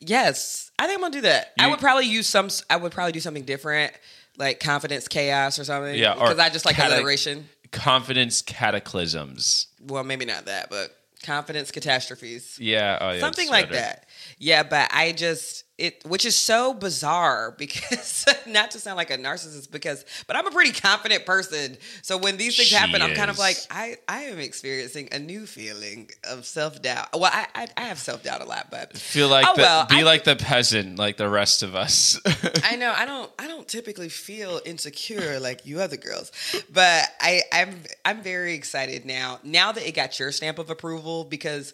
Yes, 0.00 0.70
I 0.78 0.86
think 0.86 0.98
I'm 0.98 1.02
gonna 1.02 1.12
do 1.12 1.20
that. 1.22 1.52
I 1.58 1.68
would 1.68 1.80
probably 1.80 2.06
use 2.06 2.26
some. 2.26 2.48
I 2.70 2.76
would 2.76 2.92
probably 2.92 3.12
do 3.12 3.20
something 3.20 3.42
different, 3.42 3.92
like 4.36 4.60
confidence 4.60 5.08
chaos 5.08 5.58
or 5.58 5.64
something. 5.64 5.96
Yeah, 5.96 6.14
because 6.14 6.38
I 6.38 6.50
just 6.50 6.64
like 6.64 6.78
alliteration. 6.78 7.48
Confidence 7.72 8.42
cataclysms. 8.42 9.68
Well, 9.80 10.04
maybe 10.04 10.24
not 10.24 10.46
that, 10.46 10.70
but 10.70 10.90
confidence 11.22 11.70
catastrophes. 11.70 12.58
Yeah. 12.60 12.98
Oh, 13.00 13.10
yeah. 13.12 13.20
something 13.20 13.48
like 13.48 13.70
better. 13.70 13.80
that. 13.80 14.06
Yeah, 14.38 14.62
but 14.62 14.90
I 14.92 15.12
just 15.12 15.64
it, 15.78 16.04
which 16.04 16.24
is 16.24 16.36
so 16.36 16.74
bizarre 16.74 17.54
because 17.58 18.26
not 18.46 18.72
to 18.72 18.80
sound 18.80 18.96
like 18.96 19.10
a 19.10 19.16
narcissist, 19.16 19.70
because 19.70 20.04
but 20.26 20.36
I'm 20.36 20.46
a 20.46 20.50
pretty 20.50 20.72
confident 20.78 21.24
person. 21.24 21.76
So 22.02 22.18
when 22.18 22.36
these 22.36 22.56
things 22.56 22.68
She 22.68 22.74
happen, 22.74 23.00
I'm 23.00 23.14
kind 23.14 23.30
of 23.30 23.38
like 23.38 23.56
I 23.70 23.96
I 24.08 24.22
am 24.24 24.38
experiencing 24.38 25.08
a 25.12 25.18
new 25.18 25.46
feeling 25.46 26.10
of 26.24 26.44
self 26.44 26.82
doubt. 26.82 27.08
Well, 27.14 27.30
I, 27.32 27.46
I 27.54 27.68
I 27.76 27.80
have 27.82 27.98
self 27.98 28.22
doubt 28.24 28.42
a 28.42 28.44
lot, 28.44 28.68
but 28.70 28.96
Feel 28.96 29.28
like 29.28 29.46
oh 29.48 29.54
the, 29.54 29.62
well, 29.62 29.86
be 29.86 29.96
I- 30.00 30.02
like 30.02 30.24
the 30.24 30.36
peasant, 30.36 30.98
like 30.98 31.16
the 31.16 31.28
rest 31.28 31.62
of 31.62 31.74
us. 31.74 32.20
I 32.64 32.76
know 32.76 32.92
I 32.94 33.04
don't 33.06 33.30
I 33.38 33.46
don't 33.46 33.66
typically 33.68 34.08
feel 34.08 34.60
insecure 34.64 35.38
like 35.40 35.64
you 35.64 35.80
other 35.80 35.96
girls, 35.96 36.32
but 36.72 37.04
I 37.20 37.42
I'm 37.52 37.82
I'm 38.04 38.22
very 38.22 38.54
excited 38.54 39.04
now. 39.06 39.38
Now 39.44 39.72
that 39.72 39.86
it 39.86 39.94
got 39.94 40.18
your 40.18 40.32
stamp 40.32 40.58
of 40.58 40.70
approval 40.70 41.24
because 41.24 41.72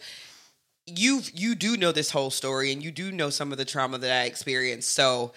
you 0.86 1.20
you 1.32 1.54
do 1.54 1.76
know 1.76 1.92
this 1.92 2.10
whole 2.10 2.30
story 2.30 2.72
and 2.72 2.82
you 2.82 2.90
do 2.90 3.10
know 3.12 3.30
some 3.30 3.52
of 3.52 3.58
the 3.58 3.64
trauma 3.64 3.98
that 3.98 4.22
I 4.22 4.24
experienced. 4.24 4.92
So 4.92 5.32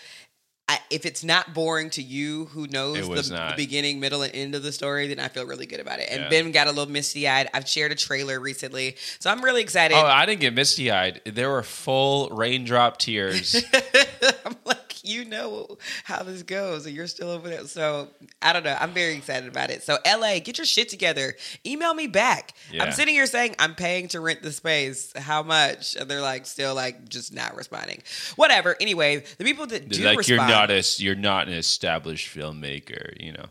I, 0.70 0.80
if 0.90 1.06
it's 1.06 1.24
not 1.24 1.54
boring 1.54 1.90
to 1.92 2.02
you, 2.02 2.46
who 2.48 2.68
knows 2.68 3.08
the, 3.08 3.34
the 3.52 3.54
beginning, 3.56 4.02
middle, 4.02 4.22
and 4.22 4.36
end 4.36 4.54
of 4.54 4.64
the 4.64 4.74
story, 4.74 5.08
then 5.08 5.18
I 5.18 5.30
feel 5.30 5.46
really 5.46 5.66
good 5.66 5.80
about 5.80 6.00
it. 6.00 6.10
And 6.12 6.24
Yeah. 6.24 6.30
Ben 6.30 6.52
got 6.52 6.68
a 6.68 6.72
little 6.72 6.92
misty 6.92 7.26
eyed. 7.26 7.50
I've 7.54 7.70
shared 7.70 7.94
a 7.94 7.96
trailer 7.96 8.38
recently, 8.38 8.98
so 9.20 9.30
I'm 9.30 9.42
really 9.42 9.62
excited. 9.62 9.96
oh, 9.96 10.06
I 10.06 10.26
didn't 10.26 10.42
get 10.42 10.54
misty 10.54 10.92
eyed. 10.92 11.22
There 11.26 11.50
were 11.50 11.64
full 11.64 12.28
raindrop 12.32 12.98
tears. 12.98 13.56
I'm 14.46 14.58
like, 14.66 14.87
you 15.08 15.26
know 15.26 15.78
how 16.04 16.24
this 16.24 16.44
goes, 16.44 16.86
and 16.86 16.96
you're 16.96 17.08
still 17.08 17.30
over 17.30 17.50
there. 17.50 17.66
So 17.66 18.10
I 18.42 18.54
don't 18.54 18.64
know. 18.64 18.76
I'm 18.80 18.92
very 18.92 19.16
excited 19.16 19.48
about 19.48 19.70
it. 19.70 19.84
So 19.84 19.98
LA, 20.06 20.40
get 20.40 20.58
your 20.58 20.66
shit 20.66 20.90
together. 20.90 21.36
Email 21.66 21.94
me 21.94 22.08
back. 22.08 22.54
Yeah. 22.72 22.84
I'm 22.84 22.92
sitting 22.92 23.14
here 23.14 23.26
saying 23.26 23.56
I'm 23.60 23.76
paying 23.76 24.08
to 24.10 24.20
rent 24.20 24.42
the 24.42 24.52
space. 24.52 25.14
How 25.16 25.44
much? 25.44 25.96
And 25.96 26.10
they're 26.10 26.22
like, 26.22 26.46
still 26.46 26.76
like, 26.76 27.08
just 27.10 27.34
not 27.34 27.56
responding. 27.56 28.02
Whatever. 28.36 28.76
Anyway, 28.80 29.24
the 29.38 29.44
people 29.44 29.66
that 29.68 29.90
do 29.90 30.04
like 30.04 30.18
respond, 30.18 30.38
you're 30.38 30.48
not 30.48 30.72
a 30.72 30.84
you're 30.98 31.16
not 31.16 31.48
an 31.48 31.54
established 31.54 32.36
filmmaker, 32.36 33.20
you 33.20 33.32
know. 33.32 33.46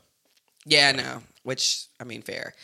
Yeah, 0.65 0.93
no. 0.93 1.23
Which 1.43 1.87
I 2.01 2.05
mean, 2.05 2.23
fair. 2.23 2.55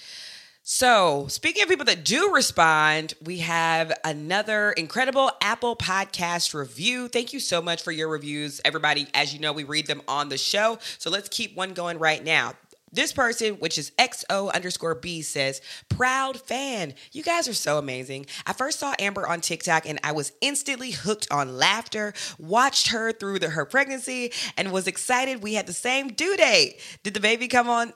So, 0.64 1.26
speaking 1.26 1.64
of 1.64 1.69
people 1.69 1.87
that 1.87 2.04
do 2.04 2.33
respond, 2.33 3.14
we 3.21 3.38
have 3.38 3.92
another 4.04 4.71
incredible 4.71 5.33
Apple 5.40 5.75
Podcast 5.75 6.54
review. 6.54 7.09
Thank 7.09 7.33
you 7.33 7.40
so 7.40 7.61
much 7.61 7.83
for 7.83 7.90
your 7.90 8.09
reviews, 8.09 8.61
everybody. 8.64 9.09
As 9.12 9.35
you 9.35 9.40
know, 9.40 9.52
we 9.52 9.64
read 9.64 9.88
them 9.88 10.02
on 10.07 10.28
the 10.28 10.38
show. 10.38 10.78
So, 10.99 11.11
let's 11.11 11.28
keep 11.28 11.57
one 11.57 11.73
going 11.73 11.99
right 11.99 12.23
now. 12.23 12.52
This 12.92 13.12
person, 13.12 13.54
which 13.54 13.76
is 13.76 13.90
XO 13.99 14.52
underscore 14.54 14.95
B, 14.95 15.23
says, 15.23 15.61
Proud 15.88 16.40
fan. 16.40 16.95
You 17.11 17.25
guys 17.25 17.49
are 17.49 17.54
so 17.54 17.78
amazing. 17.78 18.26
I 18.47 18.52
first 18.52 18.78
saw 18.78 18.95
Amber 19.00 19.26
on 19.26 19.40
TikTok 19.40 19.88
and 19.88 19.99
I 20.04 20.12
was 20.12 20.33
instantly 20.40 20.92
hooked 20.92 21.26
on 21.33 21.57
laughter, 21.57 22.12
watched 22.38 22.88
her 22.88 23.11
through 23.11 23.40
the, 23.40 23.50
her 23.50 23.64
pregnancy, 23.64 24.31
and 24.57 24.71
was 24.71 24.87
excited 24.87 25.42
we 25.42 25.54
had 25.54 25.66
the 25.66 25.73
same 25.73 26.09
due 26.09 26.37
date. 26.37 26.81
Did 27.02 27.14
the 27.14 27.21
baby 27.21 27.49
come 27.49 27.69
on? 27.69 27.95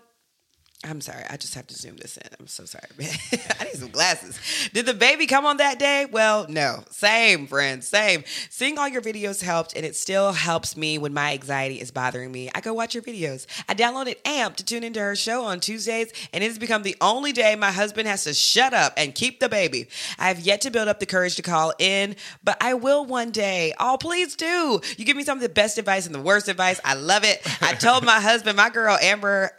I'm 0.84 1.00
sorry. 1.00 1.24
I 1.28 1.36
just 1.36 1.54
have 1.54 1.66
to 1.68 1.74
zoom 1.74 1.96
this 1.96 2.16
in. 2.16 2.28
I'm 2.38 2.46
so 2.46 2.64
sorry. 2.64 2.84
I 3.00 3.64
need 3.64 3.74
some 3.74 3.88
glasses. 3.88 4.38
Did 4.72 4.86
the 4.86 4.94
baby 4.94 5.26
come 5.26 5.46
on 5.46 5.56
that 5.56 5.78
day? 5.78 6.04
Well, 6.04 6.46
no. 6.48 6.84
Same, 6.90 7.46
friends. 7.46 7.88
Same. 7.88 8.24
Seeing 8.50 8.78
all 8.78 8.86
your 8.86 9.00
videos 9.00 9.42
helped, 9.42 9.74
and 9.74 9.86
it 9.86 9.96
still 9.96 10.32
helps 10.32 10.76
me 10.76 10.98
when 10.98 11.14
my 11.14 11.32
anxiety 11.32 11.80
is 11.80 11.90
bothering 11.90 12.30
me. 12.30 12.50
I 12.54 12.60
go 12.60 12.74
watch 12.74 12.94
your 12.94 13.02
videos. 13.02 13.46
I 13.68 13.74
downloaded 13.74 14.16
AMP 14.26 14.56
to 14.56 14.64
tune 14.64 14.84
into 14.84 15.00
her 15.00 15.16
show 15.16 15.44
on 15.44 15.60
Tuesdays, 15.60 16.12
and 16.32 16.44
it 16.44 16.48
has 16.48 16.58
become 16.58 16.82
the 16.82 16.96
only 17.00 17.32
day 17.32 17.56
my 17.56 17.72
husband 17.72 18.06
has 18.06 18.24
to 18.24 18.34
shut 18.34 18.74
up 18.74 18.92
and 18.96 19.14
keep 19.14 19.40
the 19.40 19.48
baby. 19.48 19.88
I 20.18 20.28
have 20.28 20.40
yet 20.40 20.60
to 20.62 20.70
build 20.70 20.88
up 20.88 21.00
the 21.00 21.06
courage 21.06 21.36
to 21.36 21.42
call 21.42 21.72
in, 21.78 22.16
but 22.44 22.58
I 22.60 22.74
will 22.74 23.04
one 23.06 23.30
day. 23.30 23.72
Oh, 23.80 23.96
please 23.98 24.36
do. 24.36 24.80
You 24.98 25.04
give 25.06 25.16
me 25.16 25.24
some 25.24 25.38
of 25.38 25.42
the 25.42 25.48
best 25.48 25.78
advice 25.78 26.06
and 26.06 26.14
the 26.14 26.20
worst 26.20 26.48
advice. 26.48 26.80
I 26.84 26.94
love 26.94 27.24
it. 27.24 27.40
I 27.62 27.72
told 27.72 28.04
my 28.04 28.20
husband, 28.20 28.58
my 28.58 28.68
girl 28.68 28.98
Amber, 29.00 29.52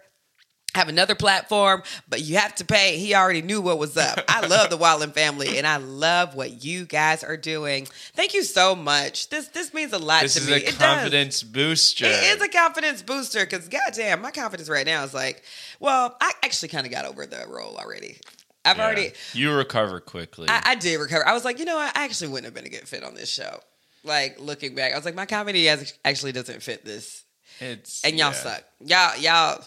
have 0.78 0.88
another 0.90 1.16
platform, 1.16 1.84
but 2.08 2.22
you 2.22 2.38
have 2.38 2.56
to 2.56 2.66
pay. 2.66 2.98
He 2.98 3.14
already 3.14 3.42
knew 3.42 3.60
what 3.62 3.78
was 3.78 3.98
up. 3.98 4.20
I 4.30 4.48
love 4.48 4.70
the 4.70 4.78
Wallen 4.86 5.12
family, 5.12 5.58
and 5.58 5.68
I 5.68 5.78
love 5.78 6.36
what 6.36 6.64
you 6.64 6.86
guys 6.86 7.24
are 7.24 7.36
doing. 7.38 7.86
Thank 8.14 8.34
you 8.34 8.44
so 8.44 8.76
much. 8.76 9.30
This 9.30 9.48
this 9.50 9.74
means 9.74 9.92
a 9.94 9.98
lot 10.00 10.22
This 10.22 10.36
to 10.36 10.40
is 10.42 10.48
me. 10.48 10.54
a 10.54 10.58
It 10.58 10.66
does. 10.66 10.76
confidence 10.78 11.44
booster. 11.44 12.06
It 12.06 12.38
is 12.38 12.42
a 12.42 12.48
confidence 12.48 13.02
booster 13.02 13.46
because 13.46 13.68
goddamn, 13.68 14.22
my 14.22 14.32
confidence 14.32 14.70
right 14.70 14.86
now 14.86 15.04
is 15.04 15.14
like, 15.14 15.44
well, 15.80 16.16
I 16.22 16.32
actually 16.44 16.70
kind 16.70 16.86
of 16.86 16.92
got 16.92 17.06
over 17.06 17.26
the 17.26 17.46
role 17.48 17.76
already. 17.78 18.18
I've 18.66 18.78
Yeah. 18.78 18.86
already, 18.86 19.12
you 19.34 19.52
recover 19.54 20.00
quickly. 20.00 20.48
I, 20.50 20.62
I 20.66 20.76
did 20.76 20.98
recover. 21.00 21.28
I 21.28 21.34
was 21.34 21.46
like, 21.46 21.58
you 21.60 21.66
know 21.66 21.76
what? 21.78 21.98
I 21.98 22.04
actually 22.04 22.28
wouldn't 22.30 22.46
have 22.46 22.54
been 22.54 22.66
a 22.66 22.70
good 22.76 22.88
fit 22.88 23.04
on 23.04 23.16
this 23.16 23.30
show. 23.30 23.60
Like 24.04 24.40
looking 24.40 24.76
back, 24.76 24.94
I 24.94 24.96
was 24.96 25.06
like, 25.06 25.16
my 25.16 25.26
comedy 25.26 25.68
actually 25.70 26.32
doesn't 26.34 26.62
fit 26.62 26.86
this 26.86 27.24
it's 27.60 28.04
and 28.04 28.18
y'all 28.18 28.32
yeah. 28.32 28.34
suck. 28.34 28.64
Y'all, 28.86 29.18
y'all. 29.18 29.64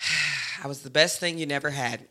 I 0.62 0.66
was 0.66 0.80
the 0.82 0.90
best 0.90 1.20
thing 1.20 1.38
you 1.38 1.46
never 1.46 1.70
had. 1.70 2.08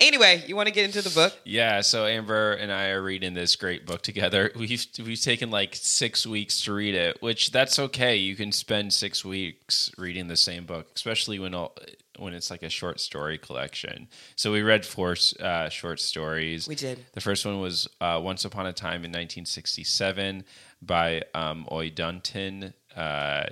Anyway, 0.00 0.42
you 0.48 0.56
want 0.56 0.66
to 0.66 0.74
get 0.74 0.84
into 0.84 1.00
the 1.00 1.10
book? 1.10 1.32
Yeah, 1.44 1.80
so 1.80 2.06
Amber 2.06 2.54
and 2.54 2.72
I 2.72 2.88
are 2.88 3.00
reading 3.02 3.34
this 3.34 3.54
great 3.54 3.86
book 3.86 4.02
together. 4.02 4.50
We've 4.56 4.84
we've 4.98 5.20
taken 5.20 5.50
like 5.50 5.76
six 5.76 6.26
weeks 6.26 6.60
to 6.64 6.72
read 6.72 6.96
it, 6.96 7.22
which 7.22 7.52
that's 7.52 7.78
okay. 7.78 8.16
You 8.16 8.34
can 8.34 8.50
spend 8.50 8.92
six 8.92 9.24
weeks 9.24 9.92
reading 9.96 10.26
the 10.26 10.36
same 10.36 10.64
book, 10.64 10.88
especially 10.96 11.38
when 11.38 11.54
all, 11.54 11.76
when 12.18 12.34
it's 12.34 12.50
like 12.50 12.64
a 12.64 12.68
short 12.68 12.98
story 12.98 13.38
collection. 13.38 14.08
So 14.34 14.50
we 14.50 14.62
read 14.62 14.84
four 14.84 15.14
uh, 15.40 15.68
short 15.68 16.00
stories. 16.00 16.66
We 16.66 16.74
did. 16.74 16.98
The 17.12 17.20
first 17.20 17.46
one 17.46 17.60
was 17.60 17.88
uh, 18.00 18.20
Once 18.22 18.44
Upon 18.44 18.66
a 18.66 18.72
Time 18.72 19.04
in 19.04 19.12
1967 19.12 20.44
by 20.80 21.22
um, 21.32 21.68
Oi 21.70 21.90
Dunton. 21.90 22.74
Uh, 22.96 23.44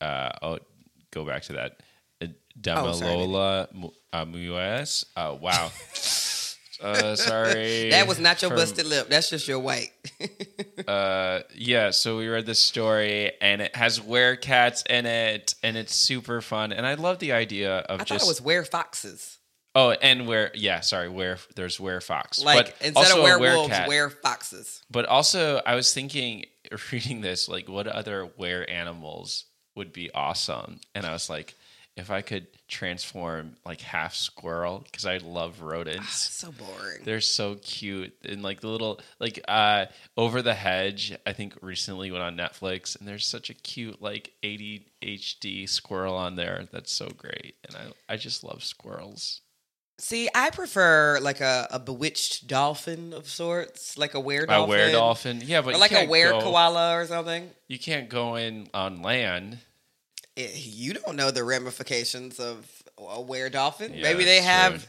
uh, 0.00 0.30
oh, 0.42 0.58
go 1.12 1.24
back 1.24 1.42
to 1.44 1.52
that. 1.52 1.80
Uh, 2.22 2.26
Oh. 2.54 2.60
Damalola 2.60 3.68
uh, 4.12 5.20
Uh, 5.20 5.34
wow. 5.40 5.70
Uh, 6.82 7.14
sorry. 7.14 7.90
That 7.90 8.08
was 8.08 8.18
not 8.18 8.42
your 8.42 8.50
for- 8.50 8.56
busted 8.56 8.86
lip. 8.86 9.08
That's 9.08 9.30
just 9.30 9.46
your 9.46 9.60
white. 9.60 9.92
Uh, 10.88 11.42
yeah, 11.54 11.90
so 11.90 12.16
we 12.16 12.26
read 12.26 12.44
this 12.44 12.58
story, 12.58 13.30
and 13.40 13.62
it 13.62 13.76
has 13.76 14.00
werecats 14.00 14.84
in 14.88 15.06
it, 15.06 15.54
and 15.62 15.76
it's 15.76 15.94
super 15.94 16.40
fun. 16.40 16.72
And 16.72 16.84
I 16.84 16.94
love 16.94 17.20
the 17.20 17.32
idea 17.32 17.78
of 17.78 18.00
I 18.00 18.04
just 18.04 18.20
thought 18.24 18.26
it 18.26 18.28
was 18.28 18.40
where 18.40 18.64
foxes. 18.64 19.38
oh, 19.76 19.90
and 19.92 20.26
where 20.26 20.50
yeah, 20.54 20.80
sorry, 20.80 21.08
where 21.08 21.38
there's 21.54 21.78
where 21.78 22.00
fox, 22.00 22.42
Like 22.42 22.56
but 22.56 22.86
instead 22.86 23.12
also 23.12 23.18
of 23.18 23.22
werewolves, 23.22 23.78
where 23.86 24.10
foxes. 24.10 24.82
But 24.90 25.06
also, 25.06 25.62
I 25.64 25.76
was 25.76 25.94
thinking, 25.94 26.46
reading 26.92 27.20
this, 27.20 27.48
like, 27.48 27.68
what 27.68 27.86
other 27.86 28.28
were 28.36 28.64
animals 28.68 29.44
would 29.76 29.92
be 29.92 30.10
awesome? 30.12 30.80
And 30.96 31.06
I 31.06 31.12
was 31.12 31.30
like, 31.30 31.54
if 31.96 32.10
I 32.10 32.22
could 32.22 32.46
transform 32.68 33.56
like 33.66 33.80
half 33.82 34.14
squirrel, 34.14 34.80
because 34.84 35.04
I 35.06 35.18
love 35.18 35.60
rodents. 35.60 36.30
So 36.30 36.50
boring. 36.52 37.00
They're 37.04 37.20
so 37.20 37.56
cute 37.56 38.14
and 38.24 38.42
like 38.42 38.60
the 38.60 38.68
little 38.68 39.00
like 39.20 39.40
uh 39.46 39.86
over 40.16 40.42
the 40.42 40.54
hedge. 40.54 41.14
I 41.26 41.32
think 41.32 41.54
recently 41.62 42.10
went 42.10 42.24
on 42.24 42.36
Netflix 42.36 42.98
and 42.98 43.06
there's 43.06 43.26
such 43.26 43.50
a 43.50 43.54
cute 43.54 44.00
like 44.00 44.32
80 44.42 44.86
HD 45.02 45.68
squirrel 45.68 46.14
on 46.14 46.36
there. 46.36 46.66
That's 46.72 46.92
so 46.92 47.08
great, 47.16 47.56
and 47.66 47.76
I 48.08 48.14
I 48.14 48.16
just 48.16 48.42
love 48.42 48.64
squirrels. 48.64 49.40
See, 49.98 50.28
I 50.34 50.50
prefer 50.50 51.20
like 51.20 51.40
a, 51.40 51.68
a 51.70 51.78
bewitched 51.78 52.48
dolphin 52.48 53.12
of 53.12 53.28
sorts, 53.28 53.96
like 53.96 54.14
a 54.14 54.20
were 54.20 54.44
A 54.44 54.46
dolphin. 54.46 54.68
were 54.70 54.90
dolphin, 54.90 55.42
yeah, 55.44 55.60
but 55.60 55.74
Or 55.74 55.78
like 55.78 55.92
a 55.92 56.06
were 56.06 56.30
go- 56.30 56.40
koala 56.40 56.96
or 56.98 57.06
something. 57.06 57.50
You 57.68 57.78
can't 57.78 58.08
go 58.08 58.34
in 58.34 58.66
on 58.74 59.02
land. 59.02 59.58
Eh, 60.36 60.48
You 60.54 60.94
don't 60.94 61.16
know 61.16 61.30
the 61.30 61.44
ramifications 61.44 62.40
of 62.40 62.66
a 62.98 63.20
were 63.20 63.48
dolphin. 63.50 63.94
Yeah, 63.94 64.02
Maybe 64.02 64.24
they 64.24 64.40
have 64.42 64.88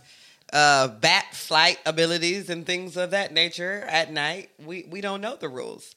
uh, 0.51 0.87
bat 0.87 1.25
flight 1.33 1.79
abilities 1.85 2.49
and 2.49 2.65
things 2.65 2.95
of 2.97 3.11
that 3.11 3.33
nature 3.33 3.85
at 3.89 4.11
night. 4.11 4.49
We 4.63 4.85
we 4.89 5.01
don't 5.01 5.21
know 5.21 5.35
the 5.35 5.49
rules. 5.49 5.95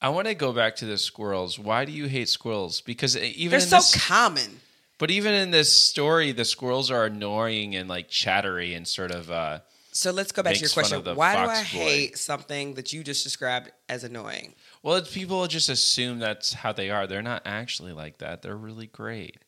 I 0.00 0.10
want 0.10 0.28
to 0.28 0.34
go 0.34 0.52
back 0.52 0.76
to 0.76 0.84
the 0.86 0.96
squirrels. 0.96 1.58
Why 1.58 1.84
do 1.84 1.90
you 1.92 2.06
hate 2.06 2.28
squirrels? 2.28 2.80
Because 2.80 3.16
even 3.16 3.50
They're 3.50 3.60
in 3.60 3.66
so 3.66 3.76
this, 3.76 4.06
common. 4.06 4.60
But 4.98 5.10
even 5.10 5.34
in 5.34 5.50
this 5.50 5.72
story, 5.72 6.32
the 6.32 6.44
squirrels 6.44 6.90
are 6.90 7.06
annoying 7.06 7.74
and 7.76 7.88
like 7.88 8.08
chattery 8.08 8.74
and 8.74 8.86
sort 8.86 9.10
of. 9.10 9.30
uh 9.30 9.60
So 9.92 10.12
let's 10.12 10.30
go 10.32 10.42
back 10.42 10.54
to 10.54 10.60
your 10.60 10.70
question. 10.70 11.02
Why 11.16 11.34
do 11.34 11.50
I 11.50 11.56
boy. 11.62 11.62
hate 11.64 12.18
something 12.18 12.74
that 12.74 12.92
you 12.92 13.02
just 13.02 13.24
described 13.24 13.72
as 13.88 14.04
annoying? 14.04 14.54
Well, 14.82 14.96
it's 14.96 15.12
people 15.12 15.46
just 15.46 15.68
assume 15.68 16.18
that's 16.18 16.52
how 16.52 16.72
they 16.72 16.90
are. 16.90 17.06
They're 17.06 17.22
not 17.22 17.42
actually 17.44 17.92
like 17.92 18.18
that. 18.18 18.42
They're 18.42 18.56
really 18.56 18.86
great. 18.86 19.38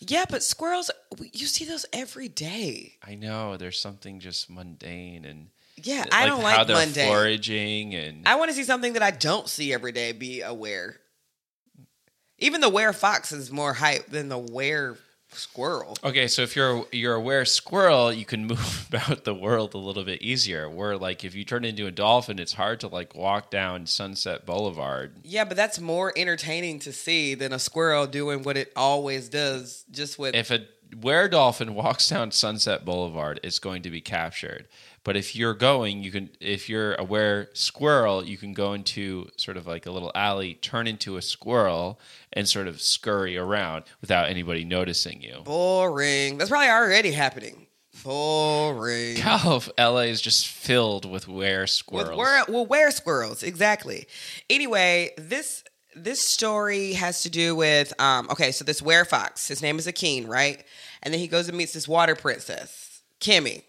Yeah, 0.00 0.24
but 0.28 0.42
squirrels, 0.42 0.90
you 1.32 1.46
see 1.46 1.64
those 1.64 1.84
every 1.92 2.28
day. 2.28 2.94
I 3.02 3.14
know 3.16 3.56
there's 3.56 3.80
something 3.80 4.20
just 4.20 4.48
mundane 4.48 5.24
and 5.24 5.48
Yeah, 5.76 6.02
uh, 6.02 6.14
I 6.14 6.26
don't 6.26 6.42
like 6.42 6.56
how 6.56 6.64
they're 6.64 6.76
mundane. 6.76 7.08
foraging 7.10 7.94
and 7.94 8.26
I 8.26 8.36
want 8.36 8.50
to 8.50 8.54
see 8.56 8.64
something 8.64 8.92
that 8.92 9.02
I 9.02 9.10
don't 9.10 9.48
see 9.48 9.72
every 9.72 9.92
day. 9.92 10.12
Be 10.12 10.40
aware. 10.42 10.98
Even 12.38 12.60
the 12.60 12.68
were 12.68 12.92
fox 12.92 13.32
is 13.32 13.50
more 13.50 13.74
hype 13.74 14.06
than 14.06 14.28
the 14.28 14.38
were 14.38 14.96
squirrel. 15.32 15.96
Okay, 16.02 16.26
so 16.28 16.42
if 16.42 16.56
you're 16.56 16.86
you're 16.92 17.14
aware 17.14 17.44
squirrel, 17.44 18.12
you 18.12 18.24
can 18.24 18.46
move 18.46 18.86
about 18.88 19.24
the 19.24 19.34
world 19.34 19.74
a 19.74 19.78
little 19.78 20.04
bit 20.04 20.22
easier. 20.22 20.68
Where 20.68 20.96
like 20.96 21.24
if 21.24 21.34
you 21.34 21.44
turn 21.44 21.64
into 21.64 21.86
a 21.86 21.90
dolphin, 21.90 22.38
it's 22.38 22.54
hard 22.54 22.80
to 22.80 22.88
like 22.88 23.14
walk 23.14 23.50
down 23.50 23.86
Sunset 23.86 24.46
Boulevard. 24.46 25.16
Yeah, 25.22 25.44
but 25.44 25.56
that's 25.56 25.78
more 25.78 26.12
entertaining 26.16 26.78
to 26.80 26.92
see 26.92 27.34
than 27.34 27.52
a 27.52 27.58
squirrel 27.58 28.06
doing 28.06 28.42
what 28.42 28.56
it 28.56 28.72
always 28.76 29.28
does, 29.28 29.84
just 29.90 30.18
with. 30.18 30.34
If 30.34 30.50
a 30.50 30.60
where 31.00 31.28
dolphin 31.28 31.74
walks 31.74 32.08
down 32.08 32.30
Sunset 32.30 32.84
Boulevard, 32.84 33.40
it's 33.42 33.58
going 33.58 33.82
to 33.82 33.90
be 33.90 34.00
captured. 34.00 34.66
But 35.08 35.16
if 35.16 35.34
you're 35.34 35.54
going, 35.54 36.02
you 36.02 36.10
can 36.10 36.28
if 36.38 36.68
you're 36.68 36.92
a 36.96 37.02
were 37.02 37.48
squirrel, 37.54 38.22
you 38.22 38.36
can 38.36 38.52
go 38.52 38.74
into 38.74 39.30
sort 39.38 39.56
of 39.56 39.66
like 39.66 39.86
a 39.86 39.90
little 39.90 40.12
alley, 40.14 40.52
turn 40.52 40.86
into 40.86 41.16
a 41.16 41.22
squirrel, 41.22 41.98
and 42.30 42.46
sort 42.46 42.68
of 42.68 42.78
scurry 42.82 43.34
around 43.34 43.84
without 44.02 44.28
anybody 44.28 44.64
noticing 44.64 45.22
you. 45.22 45.40
boring. 45.46 46.36
That's 46.36 46.50
probably 46.50 46.68
already 46.68 47.12
happening. 47.12 47.68
Boring. 48.04 49.16
How 49.20 49.62
LA 49.78 50.10
is 50.12 50.20
just 50.20 50.46
filled 50.46 51.10
with 51.10 51.26
were 51.26 51.66
squirrels. 51.66 52.10
With 52.10 52.18
where 52.18 52.44
well, 52.46 52.66
where 52.66 52.90
squirrels 52.90 53.42
exactly. 53.42 54.08
Anyway, 54.50 55.12
this 55.16 55.64
this 55.96 56.20
story 56.20 56.92
has 56.92 57.22
to 57.22 57.30
do 57.30 57.56
with 57.56 57.98
um 57.98 58.28
okay, 58.30 58.52
so 58.52 58.62
this 58.62 58.82
were 58.82 59.06
fox, 59.06 59.48
his 59.48 59.62
name 59.62 59.78
is 59.78 59.86
Akeen, 59.86 60.28
right? 60.28 60.62
And 61.02 61.14
then 61.14 61.18
he 61.18 61.28
goes 61.28 61.48
and 61.48 61.56
meets 61.56 61.72
this 61.72 61.88
water 61.88 62.14
princess, 62.14 63.00
Kimmy. 63.22 63.62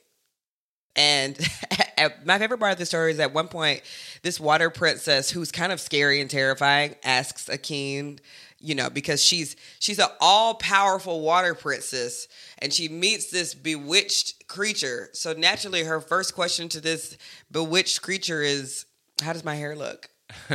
And 1.00 1.40
my 2.26 2.38
favorite 2.38 2.60
part 2.60 2.74
of 2.74 2.78
the 2.78 2.86
story 2.86 3.12
is 3.14 3.20
at 3.22 3.34
one 3.34 3.48
point, 3.48 3.82
this 4.22 4.38
water 4.38 4.70
princess, 4.70 5.30
who's 5.30 5.50
kind 5.50 5.72
of 5.72 5.80
scary 5.80 6.20
and 6.20 6.30
terrifying, 6.30 6.96
asks 7.06 7.46
Akeen, 7.46 8.20
you 8.60 8.76
know, 8.76 8.90
because 8.90 9.24
she's 9.24 9.56
she's 9.80 9.98
an 10.00 10.10
all 10.20 10.56
powerful 10.56 11.22
water 11.22 11.56
princess, 11.56 12.28
and 12.58 12.74
she 12.74 12.90
meets 12.90 13.32
this 13.32 13.54
bewitched 13.54 14.46
creature. 14.50 15.10
So 15.14 15.32
naturally, 15.32 15.86
her 15.86 16.02
first 16.02 16.36
question 16.36 16.68
to 16.70 16.82
this 16.82 17.18
bewitched 17.50 18.02
creature 18.02 18.42
is, 18.42 18.86
"How 19.22 19.32
does 19.32 19.46
my 19.46 19.56
hair 19.56 19.78
look?" 19.78 20.10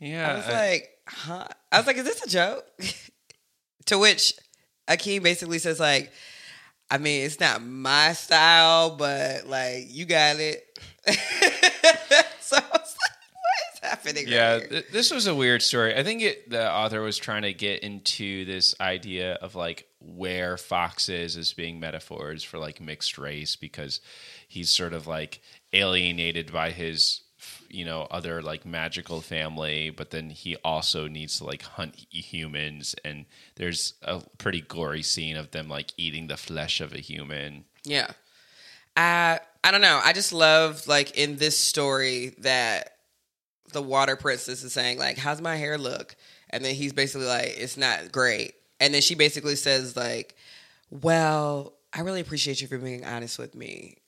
yeah, 0.00 0.32
I 0.32 0.34
was 0.34 0.46
I- 0.46 0.52
like, 0.68 0.90
"Huh?" 1.06 1.46
I 1.70 1.78
was 1.78 1.86
like, 1.86 1.98
"Is 1.98 2.04
this 2.04 2.24
a 2.24 2.28
joke?" 2.28 2.66
to 3.86 3.96
which 3.96 4.34
Akeem 4.88 5.22
basically 5.22 5.60
says, 5.60 5.78
"Like, 5.78 6.10
I 6.90 6.98
mean, 6.98 7.24
it's 7.24 7.40
not 7.40 7.62
my 7.62 8.12
style, 8.14 8.96
but 8.96 9.46
like, 9.46 9.86
you 9.88 10.04
got 10.06 10.36
it." 10.40 10.66
so 12.40 12.56
I 12.56 12.60
was 12.72 12.96
like, 12.96 13.16
"What 13.32 13.74
is 13.74 13.80
happening?" 13.82 14.24
right 14.24 14.32
Yeah, 14.32 14.58
here? 14.58 14.68
th- 14.68 14.88
this 14.92 15.10
was 15.10 15.26
a 15.26 15.34
weird 15.34 15.62
story. 15.62 15.94
I 15.96 16.02
think 16.02 16.22
it, 16.22 16.50
the 16.50 16.70
author 16.70 17.00
was 17.00 17.16
trying 17.18 17.42
to 17.42 17.52
get 17.52 17.82
into 17.82 18.44
this 18.44 18.74
idea 18.80 19.34
of 19.34 19.54
like 19.54 19.86
where 20.00 20.56
foxes 20.56 21.36
as 21.36 21.52
being 21.52 21.78
metaphors 21.80 22.42
for 22.42 22.58
like 22.58 22.80
mixed 22.80 23.18
race 23.18 23.56
because 23.56 24.00
he's 24.48 24.70
sort 24.70 24.92
of 24.94 25.06
like 25.06 25.40
alienated 25.72 26.52
by 26.52 26.70
his 26.70 27.20
you 27.70 27.84
know 27.84 28.06
other 28.10 28.42
like 28.42 28.64
magical 28.66 29.20
family 29.20 29.90
but 29.90 30.10
then 30.10 30.30
he 30.30 30.56
also 30.64 31.06
needs 31.08 31.38
to 31.38 31.44
like 31.44 31.62
hunt 31.62 31.94
humans 32.10 32.94
and 33.04 33.26
there's 33.56 33.94
a 34.02 34.22
pretty 34.38 34.60
gory 34.60 35.02
scene 35.02 35.36
of 35.36 35.50
them 35.50 35.68
like 35.68 35.92
eating 35.96 36.26
the 36.26 36.36
flesh 36.36 36.80
of 36.80 36.92
a 36.92 36.98
human 36.98 37.64
Yeah. 37.84 38.10
I 38.96 39.40
I 39.62 39.70
don't 39.70 39.82
know. 39.82 40.00
I 40.02 40.12
just 40.12 40.32
love 40.32 40.86
like 40.86 41.16
in 41.18 41.36
this 41.36 41.58
story 41.58 42.34
that 42.38 42.96
the 43.72 43.82
water 43.82 44.16
princess 44.16 44.64
is 44.64 44.72
saying 44.72 44.98
like, 44.98 45.18
"How's 45.18 45.40
my 45.40 45.56
hair 45.56 45.78
look?" 45.78 46.16
And 46.50 46.64
then 46.64 46.74
he's 46.74 46.92
basically 46.92 47.26
like, 47.26 47.54
"It's 47.56 47.76
not 47.76 48.10
great." 48.10 48.54
And 48.80 48.92
then 48.94 49.02
she 49.02 49.14
basically 49.14 49.56
says 49.56 49.96
like, 49.96 50.34
"Well, 50.90 51.74
I 51.92 52.00
really 52.00 52.20
appreciate 52.20 52.60
you 52.60 52.68
for 52.68 52.78
being 52.78 53.04
honest 53.04 53.38
with 53.38 53.54
me. 53.54 53.98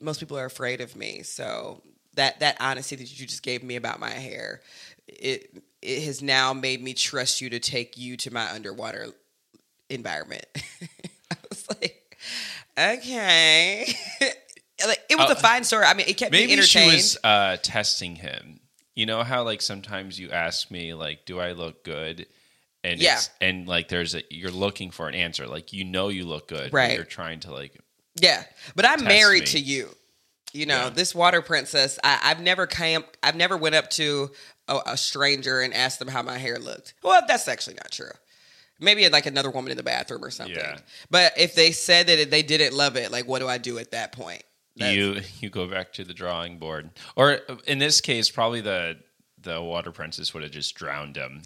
Most 0.00 0.20
people 0.20 0.38
are 0.38 0.44
afraid 0.46 0.80
of 0.80 0.96
me, 0.96 1.22
so 1.22 1.82
that 2.14 2.40
that 2.40 2.56
honesty 2.60 2.96
that 2.96 3.20
you 3.20 3.26
just 3.26 3.42
gave 3.42 3.62
me 3.62 3.76
about 3.76 4.00
my 4.00 4.10
hair, 4.10 4.60
it 5.06 5.62
it 5.80 6.02
has 6.04 6.22
now 6.22 6.52
made 6.52 6.82
me 6.82 6.94
trust 6.94 7.40
you 7.40 7.50
to 7.50 7.58
take 7.58 7.96
you 7.98 8.16
to 8.18 8.32
my 8.32 8.50
underwater 8.52 9.08
environment." 9.88 10.46
I 11.30 11.36
was 11.48 11.66
like, 11.68 12.16
okay. 12.78 13.86
like 14.86 15.02
it 15.08 15.16
was 15.16 15.30
Oh, 15.30 15.32
a 15.32 15.36
fine 15.36 15.64
story. 15.64 15.84
I 15.84 15.94
mean, 15.94 16.06
it 16.08 16.16
kept 16.16 16.32
me 16.32 16.38
Maybe 16.38 16.52
she 16.62 16.78
entertained. 16.78 16.94
was 16.94 17.18
uh, 17.24 17.56
testing 17.62 18.16
him. 18.16 18.60
You 18.94 19.06
know 19.06 19.22
how 19.22 19.42
like 19.44 19.62
sometimes 19.62 20.18
you 20.20 20.30
ask 20.30 20.70
me 20.70 20.92
like, 20.94 21.24
"Do 21.24 21.40
I 21.40 21.52
look 21.52 21.82
good?" 21.84 22.26
And 22.84 23.00
Yeah. 23.00 23.20
and 23.40 23.66
like 23.66 23.88
there's 23.88 24.14
a 24.14 24.22
you're 24.28 24.50
looking 24.50 24.90
for 24.90 25.08
an 25.08 25.14
answer. 25.14 25.46
Like 25.46 25.72
you 25.72 25.84
know 25.84 26.08
you 26.08 26.26
look 26.26 26.48
good, 26.48 26.70
but 26.70 26.74
Right. 26.74 26.94
You're 26.94 27.04
trying 27.04 27.40
to 27.40 27.52
like 27.52 27.78
Yeah, 28.20 28.42
but 28.76 28.84
I'm 28.84 29.04
married 29.04 29.44
me. 29.44 29.46
to 29.46 29.58
you. 29.60 29.88
You 30.52 30.66
know, 30.66 30.84
Yeah. 30.84 30.90
this 30.90 31.14
water 31.14 31.40
princess. 31.42 31.98
I, 32.04 32.18
I've 32.22 32.40
never 32.40 32.66
came. 32.66 33.04
I've 33.22 33.36
never 33.36 33.56
went 33.56 33.74
up 33.74 33.88
to 33.90 34.30
a, 34.68 34.80
a 34.86 34.96
stranger 34.96 35.60
and 35.60 35.72
asked 35.72 35.98
them 35.98 36.08
how 36.08 36.22
my 36.22 36.38
hair 36.38 36.58
looked. 36.58 36.94
Well, 37.02 37.22
that's 37.26 37.48
actually 37.48 37.74
not 37.74 37.90
true. 37.90 38.10
Maybe 38.80 39.08
like 39.08 39.26
another 39.26 39.50
woman 39.50 39.70
in 39.70 39.76
the 39.76 39.82
bathroom 39.82 40.24
or 40.24 40.30
something. 40.30 40.56
Yeah. 40.56 40.78
But 41.10 41.32
if 41.38 41.54
they 41.54 41.70
said 41.72 42.06
that 42.08 42.30
they 42.30 42.42
didn't 42.42 42.74
love 42.76 42.96
it, 42.96 43.10
like 43.12 43.26
what 43.26 43.38
do 43.38 43.48
I 43.48 43.58
do 43.58 43.78
at 43.78 43.92
that 43.92 44.12
point? 44.12 44.42
That's- 44.76 44.96
you 44.96 45.20
you 45.40 45.50
go 45.50 45.66
back 45.66 45.92
to 45.94 46.04
the 46.04 46.14
drawing 46.14 46.58
board. 46.58 46.90
Or 47.16 47.32
in 47.66 47.78
this 47.78 48.00
case, 48.00 48.28
probably 48.30 48.60
the 48.60 48.98
the 49.40 49.60
water 49.62 49.90
princess 49.90 50.32
would 50.34 50.42
have 50.42 50.52
just 50.52 50.74
drowned 50.74 51.16
him. 51.16 51.42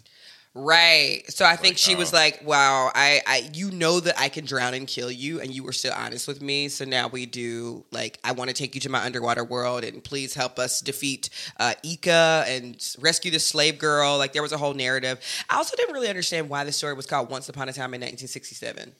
Right. 0.53 1.23
So 1.29 1.45
I 1.45 1.55
think 1.55 1.73
Like, 1.73 1.77
she 1.77 1.95
was 1.95 2.11
oh. 2.13 2.17
like, 2.17 2.41
"Wow, 2.43 2.91
I, 2.95 3.21
I, 3.27 3.49
you 3.53 3.69
know 3.69 3.99
that 3.99 4.19
I 4.19 4.27
can 4.29 4.43
drown 4.45 4.73
and 4.73 4.87
kill 4.87 5.11
you, 5.11 5.39
and 5.39 5.53
you 5.53 5.63
were 5.63 5.71
still 5.71 5.93
honest 5.95 6.27
with 6.27 6.41
me. 6.41 6.67
So 6.67 6.83
now 6.83 7.07
we 7.07 7.27
do 7.27 7.85
like, 7.91 8.19
I 8.23 8.31
want 8.31 8.49
to 8.49 8.55
take 8.55 8.73
you 8.73 8.81
to 8.81 8.89
my 8.89 9.03
underwater 9.05 9.43
world, 9.43 9.83
and 9.83 10.03
please 10.03 10.33
help 10.33 10.57
us 10.57 10.81
defeat 10.81 11.29
uh, 11.59 11.75
Ika 11.83 12.45
and 12.47 12.75
rescue 12.99 13.29
the 13.29 13.39
slave 13.39 13.77
girl. 13.77 14.17
Like 14.17 14.33
there 14.33 14.41
was 14.41 14.51
a 14.51 14.57
whole 14.57 14.73
narrative. 14.73 15.19
I 15.47 15.57
also 15.57 15.75
didn't 15.75 15.93
really 15.93 16.09
understand 16.09 16.49
why 16.49 16.63
the 16.63 16.71
story 16.71 16.95
was 16.95 17.05
called 17.05 17.29
Once 17.29 17.49
Upon 17.49 17.69
a 17.69 17.73
Time 17.73 17.93
in 17.93 18.01
1967. 18.01 18.93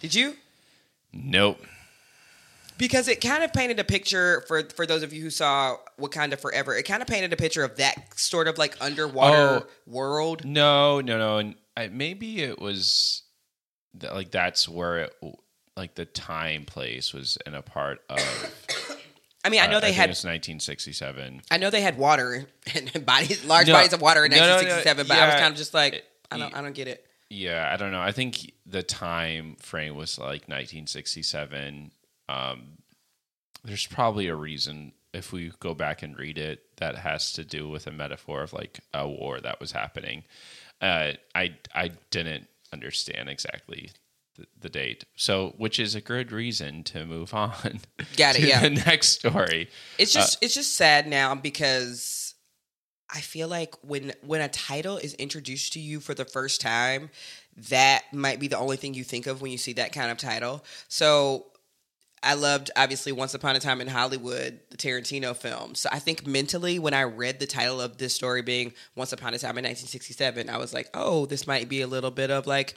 Did 0.00 0.14
you? 0.14 0.36
Nope. 1.12 1.60
Because 2.78 3.08
it 3.08 3.20
kind 3.20 3.42
of 3.42 3.52
painted 3.52 3.78
a 3.80 3.84
picture 3.84 4.42
for 4.48 4.62
for 4.74 4.86
those 4.86 5.02
of 5.02 5.12
you 5.12 5.20
who 5.22 5.30
saw 5.30 5.76
Wakanda 6.00 6.38
Forever. 6.38 6.74
It 6.76 6.84
kind 6.84 7.02
of 7.02 7.08
painted 7.08 7.32
a 7.32 7.36
picture 7.36 7.64
of 7.64 7.76
that 7.76 8.18
sort 8.18 8.46
of 8.48 8.56
like 8.56 8.76
underwater 8.80 9.64
Oh. 9.64 9.66
world. 9.86 10.44
No, 10.44 11.00
no, 11.00 11.18
no. 11.18 11.38
And 11.38 11.54
I, 11.76 11.88
maybe 11.88 12.40
it 12.42 12.58
was 12.60 13.22
th- 13.98 14.12
like 14.12 14.30
that's 14.30 14.68
where 14.68 14.98
it 15.00 15.16
like 15.76 15.94
the 15.96 16.04
time 16.04 16.64
place 16.64 17.12
was 17.12 17.36
in 17.46 17.54
a 17.54 17.62
part 17.62 18.00
of. 18.08 18.18
I 19.44 19.50
mean, 19.50 19.60
I 19.60 19.66
know 19.68 19.76
uh, 19.76 19.80
they 19.80 19.86
think 19.88 19.96
had 19.96 20.10
it's 20.10 20.24
1967. 20.24 21.42
I 21.50 21.58
know 21.58 21.70
they 21.70 21.80
had 21.80 21.96
water 21.96 22.46
and 22.74 23.06
bodies, 23.06 23.44
large 23.44 23.68
No, 23.68 23.74
bodies 23.74 23.92
of 23.92 24.00
water 24.00 24.24
in 24.24 24.30
no, 24.32 24.36
no, 24.38 24.46
no, 24.46 24.54
1967, 24.56 25.06
but 25.08 25.16
I 25.16 25.26
was 25.26 25.34
kind 25.36 25.52
of 25.52 25.56
just 25.56 25.72
like, 25.74 26.04
I 26.30 26.38
don't, 26.38 26.54
I 26.54 26.60
don't 26.60 26.74
get 26.74 26.88
it. 26.88 27.06
Yeah, 27.30 27.70
I 27.72 27.76
don't 27.76 27.92
know. 27.92 28.00
I 28.00 28.10
think 28.12 28.52
the 28.66 28.82
time 28.82 29.56
frame 29.60 29.94
was 29.94 30.18
like 30.18 30.48
1967. 30.48 31.92
Um, 32.28 32.78
there's 33.64 33.86
probably 33.86 34.28
a 34.28 34.34
reason 34.34 34.92
if 35.14 35.32
we 35.32 35.52
go 35.60 35.74
back 35.74 36.02
and 36.02 36.16
read 36.18 36.38
it 36.38 36.60
that 36.76 36.96
has 36.96 37.32
to 37.32 37.44
do 37.44 37.68
with 37.68 37.86
a 37.86 37.90
metaphor 37.90 38.42
of 38.42 38.52
like 38.52 38.80
a 38.94 39.08
war 39.08 39.40
that 39.40 39.58
was 39.60 39.72
happening. 39.72 40.24
Uh, 40.80 41.12
I 41.34 41.56
I 41.74 41.92
didn't 42.10 42.46
understand 42.72 43.28
exactly 43.28 43.90
the, 44.36 44.46
the 44.60 44.68
date, 44.68 45.04
so 45.16 45.54
which 45.56 45.80
is 45.80 45.94
a 45.94 46.00
good 46.00 46.30
reason 46.30 46.84
to 46.84 47.04
move 47.04 47.34
on. 47.34 47.80
Got 48.16 48.36
it, 48.36 48.42
to 48.42 48.48
yeah. 48.48 48.60
The 48.60 48.70
next 48.70 49.08
story. 49.08 49.70
It's 49.98 50.14
Uh, 50.14 50.20
just, 50.20 50.38
it's 50.42 50.54
just 50.54 50.74
sad 50.76 51.08
now 51.08 51.34
because 51.34 52.34
I 53.10 53.20
feel 53.20 53.48
like 53.48 53.74
when 53.82 54.12
when 54.22 54.40
a 54.42 54.48
title 54.48 54.98
is 54.98 55.14
introduced 55.14 55.72
to 55.72 55.80
you 55.80 55.98
for 55.98 56.14
the 56.14 56.26
first 56.26 56.60
time, 56.60 57.10
that 57.70 58.04
might 58.12 58.38
be 58.38 58.46
the 58.48 58.58
only 58.58 58.76
thing 58.76 58.94
you 58.94 59.02
think 59.04 59.26
of 59.26 59.40
when 59.42 59.50
you 59.50 59.58
see 59.58 59.72
that 59.72 59.92
kind 59.92 60.10
of 60.12 60.18
title. 60.18 60.64
So. 60.86 61.46
I 62.22 62.34
loved 62.34 62.70
obviously 62.76 63.12
Once 63.12 63.34
Upon 63.34 63.56
a 63.56 63.60
Time 63.60 63.80
in 63.80 63.88
Hollywood, 63.88 64.60
the 64.70 64.76
Tarantino 64.76 65.36
film. 65.36 65.74
So 65.74 65.88
I 65.92 65.98
think 65.98 66.26
mentally 66.26 66.78
when 66.78 66.94
I 66.94 67.02
read 67.02 67.40
the 67.40 67.46
title 67.46 67.80
of 67.80 67.98
this 67.98 68.14
story 68.14 68.42
being 68.42 68.72
Once 68.94 69.12
Upon 69.12 69.34
a 69.34 69.38
Time 69.38 69.58
in 69.58 69.64
1967, 69.64 70.48
I 70.50 70.58
was 70.58 70.72
like, 70.72 70.88
"Oh, 70.94 71.26
this 71.26 71.46
might 71.46 71.68
be 71.68 71.80
a 71.80 71.86
little 71.86 72.10
bit 72.10 72.30
of 72.30 72.46
like 72.46 72.74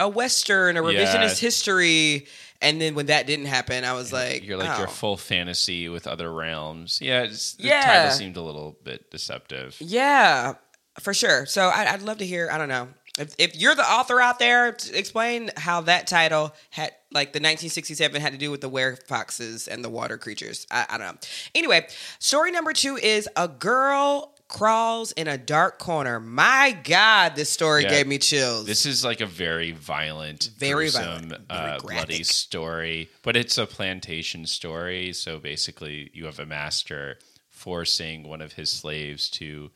a 0.00 0.08
western, 0.08 0.76
a 0.76 0.82
revisionist 0.82 1.38
history. 1.38 2.26
And 2.62 2.80
then 2.80 2.94
when 2.94 3.06
that 3.06 3.26
didn't 3.26 3.46
happen, 3.46 3.84
I 3.84 3.92
was 3.92 4.12
like, 4.12 4.44
You're 4.44 4.56
like 4.56 4.76
oh. 4.76 4.78
your 4.78 4.88
full 4.88 5.16
fantasy 5.16 5.88
with 5.88 6.06
other 6.06 6.32
realms. 6.32 7.00
Yeah, 7.00 7.26
the 7.26 7.54
Yeah. 7.58 7.82
title 7.82 8.10
seemed 8.12 8.36
a 8.36 8.42
little 8.42 8.78
bit 8.82 9.10
deceptive. 9.10 9.76
Yeah, 9.78 10.54
for 10.98 11.14
sure. 11.14 11.46
So 11.46 11.68
I, 11.68 11.92
I'd 11.92 12.02
love 12.02 12.18
to 12.18 12.26
hear. 12.26 12.48
I 12.50 12.58
don't 12.58 12.68
know 12.68 12.88
if, 13.18 13.34
if 13.38 13.56
you're 13.56 13.74
the 13.74 13.88
author 13.88 14.20
out 14.20 14.38
there. 14.38 14.76
Explain 14.92 15.50
how 15.56 15.82
that 15.82 16.06
title 16.06 16.54
had, 16.70 16.92
like 17.12 17.32
the 17.32 17.38
1967, 17.38 18.20
had 18.20 18.32
to 18.32 18.38
do 18.38 18.50
with 18.50 18.60
the 18.60 18.68
were 18.68 18.96
foxes 19.08 19.66
and 19.68 19.84
the 19.84 19.88
water 19.88 20.16
creatures. 20.18 20.66
I, 20.70 20.86
I 20.90 20.98
don't 20.98 21.06
know. 21.14 21.18
Anyway, 21.54 21.86
story 22.18 22.50
number 22.52 22.72
two 22.72 22.96
is 22.96 23.28
a 23.36 23.48
girl 23.48 24.34
crawls 24.48 25.12
in 25.12 25.28
a 25.28 25.38
dark 25.38 25.78
corner. 25.78 26.18
My 26.20 26.76
God, 26.84 27.36
this 27.36 27.50
story 27.50 27.84
Yeah. 27.84 27.90
gave 27.90 28.06
me 28.08 28.18
chills. 28.18 28.66
This 28.66 28.84
is 28.84 29.04
like 29.04 29.20
a 29.20 29.26
very 29.26 29.70
violent, 29.70 30.50
Very 30.58 30.90
gruesome, 30.90 31.02
violent, 31.04 31.30
very 31.48 31.70
uh, 31.70 31.78
bloody 31.78 32.24
story. 32.24 33.10
But 33.22 33.36
it's 33.36 33.58
a 33.58 33.66
plantation 33.66 34.46
story. 34.46 35.12
So 35.12 35.38
basically, 35.38 36.10
you 36.14 36.24
have 36.26 36.40
a 36.40 36.46
master 36.46 37.18
forcing 37.48 38.26
one 38.26 38.40
of 38.40 38.54
his 38.54 38.70
slaves 38.70 39.28
to 39.30 39.70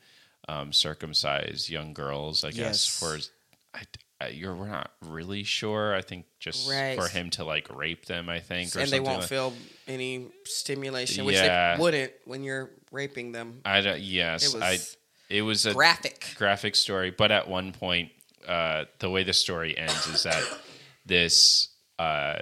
um, 0.49 0.73
circumcise 0.73 1.69
young 1.69 1.93
girls. 1.93 2.43
I 2.43 2.49
guess 2.51 2.57
Yes. 2.57 2.99
for 2.99 3.77
I, 3.77 3.79
I, 3.79 3.83
you're 4.31 4.55
we're 4.55 4.67
not 4.69 4.91
really 5.01 5.43
sure. 5.43 5.93
I 5.95 6.01
think 6.01 6.25
just 6.39 6.69
Right. 6.69 6.97
for 6.97 7.07
him 7.07 7.29
to 7.31 7.43
like 7.43 7.73
rape 7.75 8.05
them. 8.05 8.29
I 8.29 8.39
think, 8.39 8.75
or 8.75 8.79
and 8.79 8.89
they 8.89 8.99
won't 8.99 9.19
like- 9.19 9.29
feel 9.29 9.53
any 9.87 10.27
stimulation, 10.45 11.25
which 11.25 11.35
Yeah. 11.35 11.75
they 11.75 11.81
wouldn't 11.81 12.13
when 12.25 12.43
you're 12.43 12.71
raping 12.91 13.31
them. 13.33 13.61
I 13.65 13.81
don't, 13.81 13.99
yes, 13.99 14.53
It 14.53 14.61
I. 14.61 14.71
was 14.73 14.97
It 15.29 15.41
was 15.41 15.65
a 15.65 15.73
Graphic. 15.73 16.33
graphic 16.37 16.75
story, 16.75 17.09
but 17.11 17.31
at 17.31 17.47
one 17.47 17.71
point, 17.73 18.11
uh, 18.47 18.85
the 18.99 19.09
way 19.09 19.23
the 19.23 19.33
story 19.33 19.75
ends 19.77 20.05
is 20.07 20.23
that 20.23 20.43
this 21.05 21.69
uh, 21.99 22.41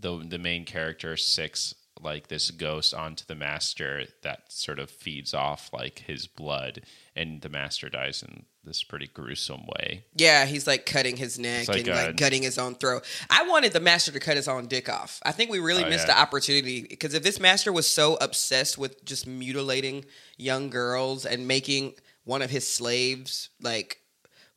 the 0.00 0.24
the 0.26 0.38
main 0.38 0.64
character 0.64 1.16
six 1.16 1.74
like 2.00 2.28
this 2.28 2.50
ghost 2.50 2.92
onto 2.92 3.24
the 3.26 3.34
master 3.34 4.04
that 4.22 4.52
sort 4.52 4.78
of 4.78 4.90
feeds 4.90 5.32
off 5.32 5.70
like 5.72 6.00
his 6.00 6.26
blood, 6.26 6.82
and 7.16 7.40
the 7.42 7.48
master 7.48 7.88
dies 7.88 8.22
in 8.22 8.44
this 8.64 8.82
pretty 8.82 9.06
gruesome 9.06 9.66
way. 9.78 10.04
Yeah, 10.16 10.46
he's 10.46 10.66
like 10.66 10.84
cutting 10.86 11.16
his 11.16 11.38
neck 11.38 11.68
like 11.68 11.78
and 11.80 11.88
like 11.88 12.08
a- 12.10 12.12
gutting 12.14 12.42
his 12.42 12.58
own 12.58 12.74
throat. 12.74 13.04
I 13.30 13.46
wanted 13.48 13.72
the 13.72 13.80
master 13.80 14.10
to 14.12 14.20
cut 14.20 14.36
his 14.36 14.48
own 14.48 14.66
dick 14.66 14.88
off. 14.88 15.20
I 15.24 15.32
think 15.32 15.50
we 15.50 15.58
really 15.60 15.84
Oh, 15.84 15.88
missed 15.88 16.08
yeah. 16.08 16.14
the 16.14 16.20
opportunity 16.20 16.82
because 16.88 17.14
if 17.14 17.22
this 17.22 17.38
master 17.38 17.72
was 17.72 17.86
so 17.86 18.16
obsessed 18.20 18.78
with 18.78 19.04
just 19.04 19.26
mutilating 19.26 20.04
young 20.38 20.70
girls 20.70 21.24
and 21.26 21.46
making 21.46 21.94
one 22.24 22.42
of 22.42 22.50
his 22.50 22.66
slaves 22.66 23.50
like 23.60 24.00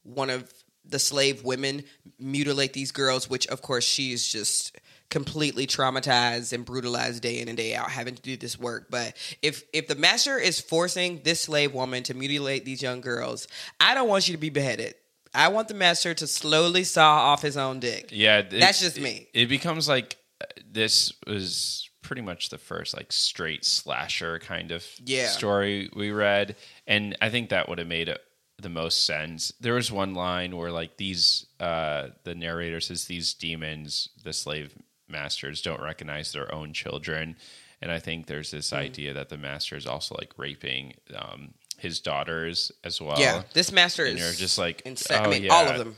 one 0.04 0.30
of 0.30 0.52
the 0.90 1.00
slave 1.00 1.44
women 1.44 1.84
mutilate 2.18 2.72
these 2.74 2.94
girls, 2.94 3.30
which 3.30 3.46
of 3.48 3.62
course 3.62 3.84
she's 3.84 4.26
just 4.26 4.74
completely 5.10 5.66
traumatized 5.66 6.52
and 6.54 6.66
brutalized 6.66 7.22
day 7.24 7.40
in 7.40 7.48
and 7.48 7.58
day 7.58 7.74
out 7.76 7.90
having 7.90 8.16
to 8.16 8.22
do 8.22 8.36
this 8.38 8.60
work. 8.60 8.88
But 8.90 9.16
if 9.42 9.64
if 9.74 9.88
the 9.88 9.96
master 9.96 10.38
is 10.38 10.60
forcing 10.60 11.22
this 11.24 11.42
slave 11.42 11.74
woman 11.74 12.04
to 12.04 12.14
mutilate 12.14 12.66
these 12.66 12.82
young 12.82 13.02
girls, 13.02 13.48
I 13.80 13.94
don't 13.96 14.10
want 14.10 14.28
you 14.28 14.34
to 14.34 14.40
be 14.40 14.50
beheaded. 14.50 14.96
I 15.34 15.50
want 15.50 15.68
the 15.68 15.74
master 15.76 16.14
to 16.16 16.28
slowly 16.28 16.84
saw 16.84 17.10
off 17.32 17.42
his 17.42 17.58
own 17.58 17.80
dick. 17.80 18.10
Yeah, 18.12 18.40
it- 18.40 18.50
That's 18.52 18.80
just 18.80 19.00
me. 19.00 19.28
It, 19.34 19.48
becomes 19.50 19.88
like 19.88 20.18
uh, 20.42 20.46
this 20.72 21.14
was 21.28 21.90
pretty 22.02 22.22
much 22.22 22.50
the 22.50 22.58
first 22.58 22.96
like 22.96 23.12
straight 23.12 23.64
slasher 23.66 24.40
kind 24.40 24.72
of 24.72 24.86
Yeah. 25.04 25.28
story 25.28 25.90
we 25.96 26.12
read, 26.12 26.56
and 26.88 27.16
I 27.22 27.30
think 27.30 27.50
that 27.50 27.70
would 27.70 27.78
have 27.80 27.88
made 27.88 28.10
it 28.10 28.20
the 28.60 28.70
most 28.70 29.06
sense. 29.06 29.52
There 29.60 29.74
was 29.76 29.92
one 29.92 30.16
line 30.16 30.56
where 30.56 30.72
like 30.72 30.98
these 30.98 31.46
uh 31.60 32.08
the 32.24 32.34
narrator 32.34 32.80
says 32.80 33.06
these 33.06 33.34
demons, 33.36 34.10
the 34.24 34.34
slave 34.34 34.74
masters, 35.10 35.62
don't 35.62 35.82
recognize 35.82 36.32
their 36.32 36.54
own 36.54 36.74
children. 36.74 37.36
And 37.82 37.92
I 37.92 38.00
think 38.00 38.26
there's 38.28 38.52
this 38.52 38.72
Mm. 38.72 38.78
idea 38.78 39.14
that 39.14 39.30
the 39.30 39.38
master 39.38 39.76
is 39.76 39.86
also 39.86 40.16
like 40.16 40.34
raping 40.38 40.96
um 41.16 41.54
his 41.78 42.00
daughters 42.00 42.72
as 42.84 43.00
well. 43.00 43.20
yeah, 43.20 43.44
this 43.54 43.72
master 43.72 44.04
And 44.06 44.18
is 44.18 44.24
you're 44.24 44.34
just 44.34 44.58
like, 44.58 44.82
insane. 44.82 45.18
I 45.22 45.26
oh, 45.26 45.30
mean, 45.30 45.44
yeah. 45.44 45.54
all 45.54 45.68
of 45.68 45.78
them. 45.78 45.96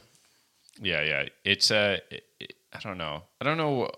Yeah, 0.82 1.02
yeah. 1.04 1.30
It's 1.43 1.72
a. 1.72 2.02
it- 2.12 2.26
it- 2.39 2.54
I 2.72 2.80
don't 2.82 2.98
know. 3.00 3.24
I 3.41 3.45
don't 3.45 3.58
know. 3.58 3.89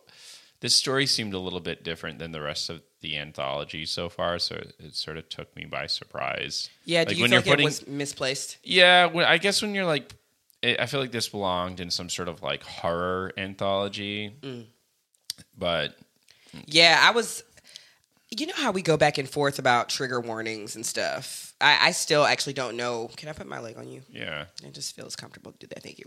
This 0.62 0.74
story 0.76 1.06
seemed 1.06 1.34
a 1.34 1.40
little 1.40 1.60
bit 1.60 1.84
different 1.84 2.20
than 2.20 2.32
the 2.32 2.40
rest 2.40 2.70
of 2.70 2.82
the 3.02 3.18
anthology 3.18 3.86
so 3.86 4.08
far, 4.10 4.40
so 4.40 4.56
it, 4.56 4.76
it 4.80 4.96
sort 4.96 5.18
of 5.18 5.28
took 5.28 5.54
me 5.58 5.66
by 5.66 5.88
surprise. 5.88 6.70
Yeah, 6.86 7.04
do 7.04 7.10
Like, 7.10 7.18
you 7.18 7.24
when 7.24 7.32
you're 7.32 7.40
like 7.42 7.50
putting- 7.50 7.64
it 7.66 7.66
was 7.66 7.88
misplaced? 7.88 8.58
Yeah, 8.64 9.08
when, 9.08 9.26
I 9.26 9.40
guess 9.40 9.62
when 9.62 9.74
you're 9.76 9.86
like, 9.86 10.14
I 10.64 10.78
I 10.80 10.86
feel 10.86 11.00
like 11.02 11.12
this 11.12 11.28
belonged 11.28 11.80
in 11.82 11.90
some 11.92 12.10
sort 12.10 12.30
of 12.30 12.42
like 12.44 12.64
horror 12.64 13.34
anthology, 13.38 14.32
Mm. 14.42 14.68
But 15.58 15.96
Yeah, 16.66 17.00
I 17.02 17.12
was. 17.12 17.44
You 18.34 18.48
know 18.48 18.54
how 18.56 18.72
we 18.72 18.82
go 18.82 18.96
back 18.96 19.18
and 19.18 19.30
forth 19.30 19.60
about 19.60 19.90
trigger 19.90 20.22
warnings 20.22 20.78
and 20.78 20.86
stuff. 20.86 21.54
I, 21.60 21.90
I 21.90 21.92
still 21.92 22.24
actually 22.24 22.54
don't 22.54 22.78
know. 22.78 23.10
Can 23.18 23.28
I 23.28 23.34
put 23.34 23.46
my 23.46 23.60
leg 23.60 23.78
on 23.78 23.90
you? 23.90 24.04
yeah, 24.10 24.46
It 24.64 24.74
just 24.74 24.96
feels 24.96 25.18
comfortable 25.18 25.52
to 25.52 25.58
do 25.58 25.68
that. 25.68 25.84
Thank 25.84 26.00
you. 26.00 26.06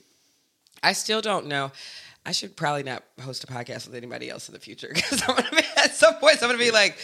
I 0.82 0.94
still 0.94 1.20
don't 1.20 1.46
know. 1.46 1.70
I 2.24 2.32
should 2.32 2.56
probably 2.56 2.82
not 2.82 3.02
host 3.22 3.44
a 3.44 3.46
podcast 3.46 3.86
with 3.86 3.94
anybody 3.94 4.30
else 4.30 4.48
in 4.48 4.54
the 4.54 4.58
future 4.60 4.90
because 4.94 5.20
I'm 5.28 5.36
gonna 5.36 5.50
be 5.50 5.62
at 5.76 5.94
some 5.94 6.14
point. 6.14 6.36
I'm 6.42 6.48
gonna 6.48 6.58
be 6.58 6.70
like, 6.70 6.96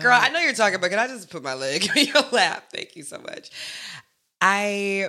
"Girl, 0.00 0.12
I 0.12 0.28
know 0.28 0.40
you're 0.40 0.52
talking, 0.52 0.78
but 0.78 0.90
can 0.90 0.98
I 0.98 1.06
just 1.06 1.30
put 1.30 1.42
my 1.42 1.54
leg 1.54 1.88
in 1.96 2.06
your 2.08 2.22
lap?" 2.30 2.64
Thank 2.70 2.96
you 2.96 3.02
so 3.02 3.18
much. 3.18 3.50
I 4.42 5.08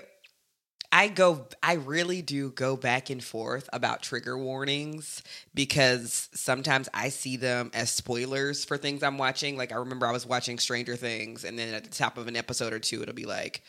I 0.91 1.07
go 1.07 1.47
I 1.63 1.73
really 1.73 2.21
do 2.21 2.49
go 2.51 2.75
back 2.75 3.09
and 3.09 3.23
forth 3.23 3.69
about 3.71 4.01
trigger 4.01 4.37
warnings 4.37 5.23
because 5.53 6.29
sometimes 6.33 6.89
I 6.93 7.09
see 7.09 7.37
them 7.37 7.71
as 7.73 7.89
spoilers 7.89 8.65
for 8.65 8.77
things 8.77 9.01
I'm 9.01 9.17
watching. 9.17 9.55
Like 9.55 9.71
I 9.71 9.75
remember 9.75 10.05
I 10.05 10.11
was 10.11 10.25
watching 10.25 10.59
Stranger 10.59 10.97
Things 10.97 11.45
and 11.45 11.57
then 11.57 11.73
at 11.73 11.85
the 11.85 11.89
top 11.89 12.17
of 12.17 12.27
an 12.27 12.35
episode 12.35 12.73
or 12.73 12.79
two 12.79 13.01
it'll 13.01 13.15
be 13.15 13.25
like 13.25 13.63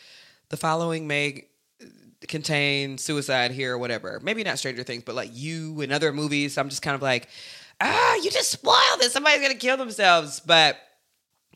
the 0.49 0.57
following 0.57 1.07
may 1.07 1.45
contain 2.27 2.97
suicide 2.97 3.51
here 3.51 3.73
or 3.73 3.77
whatever. 3.77 4.19
Maybe 4.21 4.43
not 4.43 4.59
Stranger 4.59 4.83
Things, 4.83 5.03
but 5.03 5.15
like 5.15 5.29
you 5.33 5.81
and 5.81 5.91
other 5.91 6.11
movies. 6.11 6.57
I'm 6.57 6.69
just 6.69 6.81
kind 6.81 6.95
of 6.95 7.01
like, 7.01 7.29
ah, 7.79 8.15
you 8.15 8.31
just 8.31 8.51
spoiled 8.51 9.01
it. 9.01 9.11
Somebody's 9.11 9.41
gonna 9.41 9.55
kill 9.55 9.77
themselves. 9.77 10.39
But 10.39 10.77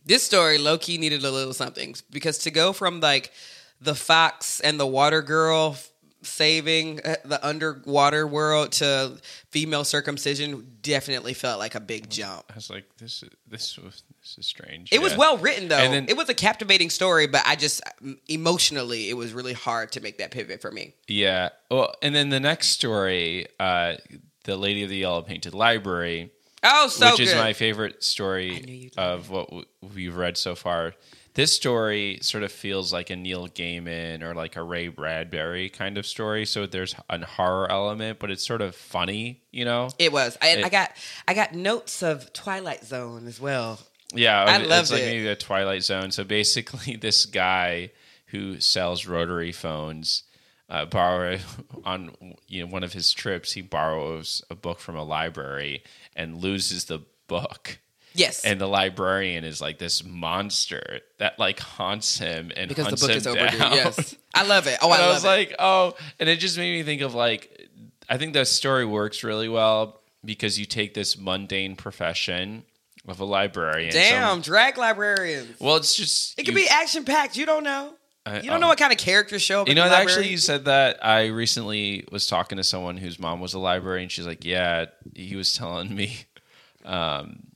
this 0.06 0.23
story 0.23 0.58
low 0.58 0.77
key 0.77 0.97
needed 0.97 1.23
a 1.23 1.32
little 1.32 1.53
something 1.53 1.95
because 2.10 2.38
to 2.39 2.51
go 2.51 2.71
from 2.73 3.01
like 3.01 3.32
the 3.81 3.95
fox 3.95 4.59
and 4.59 4.79
the 4.79 4.87
water 4.87 5.21
girl 5.21 5.77
saving 6.23 6.99
uh, 7.05 7.15
the 7.23 7.45
underwater 7.47 8.27
world 8.27 8.71
to 8.73 9.17
female 9.49 9.83
circumcision 9.83 10.67
definitely 10.81 11.33
felt 11.33 11.59
like 11.59 11.75
a 11.75 11.79
big 11.79 12.09
jump. 12.09 12.43
I 12.51 12.55
was 12.55 12.69
like, 12.69 12.85
this 12.97 13.23
is 13.23 13.29
this 13.47 13.77
was 13.77 14.03
this 14.21 14.37
is 14.39 14.45
strange. 14.45 14.91
It 14.91 15.01
was 15.01 15.15
well 15.15 15.37
written 15.37 15.67
though. 15.67 15.77
And 15.77 15.93
then- 15.93 16.05
it 16.09 16.17
was 16.17 16.27
a 16.29 16.33
captivating 16.33 16.89
story, 16.89 17.27
but 17.27 17.43
I 17.45 17.55
just 17.55 17.81
emotionally 18.27 19.09
it 19.09 19.13
was 19.13 19.33
really 19.33 19.53
hard 19.53 19.91
to 19.93 20.01
make 20.01 20.17
that 20.17 20.31
pivot 20.31 20.61
for 20.61 20.71
me. 20.71 20.93
Yeah. 21.07 21.49
Well, 21.69 21.93
and 22.01 22.13
then 22.13 22.29
the 22.29 22.39
next 22.39 22.69
story, 22.69 23.47
uh, 23.59 23.95
the 24.43 24.57
Lady 24.57 24.83
of 24.83 24.89
the 24.89 24.97
Yellow 24.97 25.21
Painted 25.21 25.53
Library. 25.53 26.31
Oh, 26.63 26.87
so 26.87 27.11
which 27.11 27.17
good. 27.17 27.27
is 27.27 27.35
my 27.35 27.53
favorite 27.53 28.03
story 28.03 28.91
of 28.97 29.29
what 29.29 29.49
we've 29.93 30.15
read 30.15 30.37
so 30.37 30.55
far. 30.55 30.93
This 31.38 31.54
story 31.54 32.17
sort 32.23 32.43
of 32.43 32.52
feels 32.52 32.91
like 32.91 33.12
a 33.12 33.15
Neil 33.15 33.47
Gaiman 33.47 34.23
or 34.23 34.34
like 34.34 34.56
a 34.56 34.63
Ray 34.63 34.88
Bradbury 34.88 35.69
kind 35.69 36.00
of 36.00 36.08
story. 36.08 36.47
So 36.47 36.65
there's 36.65 36.95
a 37.12 37.23
horror 37.23 37.71
element, 37.71 38.17
but 38.17 38.32
it's 38.32 38.43
sort 38.43 38.63
of 38.63 38.76
funny, 38.76 39.43
you 39.52 39.63
know? 39.63 39.89
It 40.00 40.12
was. 40.12 40.36
I, 40.41 40.47
It- 40.50 40.65
I 40.65 40.69
got 40.69 40.91
I 41.28 41.36
got 41.36 41.54
notes 41.54 42.02
of 42.02 42.34
Twilight 42.34 42.84
Zone 42.86 43.28
as 43.28 43.39
well. 43.39 43.80
Yeah, 44.15 44.43
I 44.45 44.58
it's 44.58 44.67
loved 44.67 44.91
like 44.91 45.02
it. 45.04 45.06
maybe 45.06 45.26
the 45.26 45.36
Twilight 45.36 45.84
Zone. 45.84 46.10
So 46.10 46.23
basically, 46.23 46.95
this 47.02 47.28
guy 47.28 47.91
who 48.32 48.60
sells 48.60 49.06
rotary 49.06 49.52
phones 49.52 50.23
uh, 50.69 50.86
borrow 50.86 51.38
on 51.86 52.13
you 52.47 52.62
know 52.65 52.71
one 52.71 52.84
of 52.84 52.93
his 52.93 53.13
trips. 53.13 53.52
He 53.52 53.62
borrows 53.62 54.41
a 54.50 54.56
book 54.56 54.80
from 54.80 54.95
a 54.95 55.04
library 55.04 55.84
and 56.15 56.38
loses 56.41 56.86
the 56.86 57.02
book. 57.28 57.78
Yes. 58.17 58.43
And 58.43 58.60
the 58.60 58.67
librarian 58.67 59.43
is 59.43 59.62
like 59.62 59.77
this 59.77 60.03
monster 60.03 60.99
that 61.19 61.38
like 61.39 61.60
haunts 61.60 62.17
him 62.17 62.51
and 62.56 62.67
because 62.67 62.88
the 62.88 63.08
book 63.08 63.15
is 63.15 63.27
overdue. 63.27 63.58
down. 63.58 63.73
Yes. 63.73 64.15
I 64.34 64.43
love 64.45 64.67
it. 64.67 64.77
Oh, 64.82 64.91
and 64.91 65.01
I, 65.01 65.06
I, 65.06 65.10
was 65.10 65.23
it. 65.23 65.27
like, 65.27 65.56
oh, 65.60 65.95
and 66.19 66.27
it 66.27 66.38
just 66.39 66.58
made 66.58 66.73
me 66.73 66.84
think 66.84 67.01
of 67.01 67.13
like, 67.15 67.69
I 68.10 68.17
think 68.17 68.34
that 68.34 68.47
story 68.47 68.86
works 68.86 69.23
really 69.23 69.49
well 69.49 70.01
because 70.25 70.60
you 70.60 70.65
take 70.65 70.93
this 70.93 71.17
mundane 71.17 71.75
profession 71.75 72.63
of 73.08 73.19
a 73.19 73.25
librarian. 73.25 73.91
Damn, 73.93 74.27
some- 74.30 74.41
drag 74.41 74.77
librarians. 74.77 75.60
well, 75.60 75.75
it's 75.77 75.95
just 75.95 76.34
It 76.39 76.43
could 76.43 76.53
you- 76.56 76.63
be 76.65 76.67
action 76.67 77.06
packed. 77.06 77.38
You 77.38 77.45
don't 77.45 77.63
know. 77.63 77.93
I- 78.25 78.38
You 78.38 78.43
don't 78.49 78.58
oh. 78.58 78.60
know 78.60 78.67
what 78.67 78.77
kind 78.77 78.91
of 78.91 78.97
characters 78.97 79.41
show 79.41 79.62
up. 79.62 79.69
You 79.69 79.75
know, 79.75 79.86
actually, 79.86 80.27
you 80.27 80.38
said 80.38 80.65
that. 80.65 81.06
I 81.06 81.27
recently 81.27 82.06
was 82.12 82.27
talking 82.27 82.58
to 82.58 82.63
someone 82.63 82.97
whose 82.97 83.19
mom 83.19 83.39
was 83.39 83.53
a 83.53 83.60
librarian. 83.60 84.10
She's 84.10 84.27
like, 84.27 84.43
"Yeah," 84.43 84.88
he 85.15 85.38
was 85.38 85.53
telling 85.53 85.95
me, 85.95 86.17
um, 86.84 87.46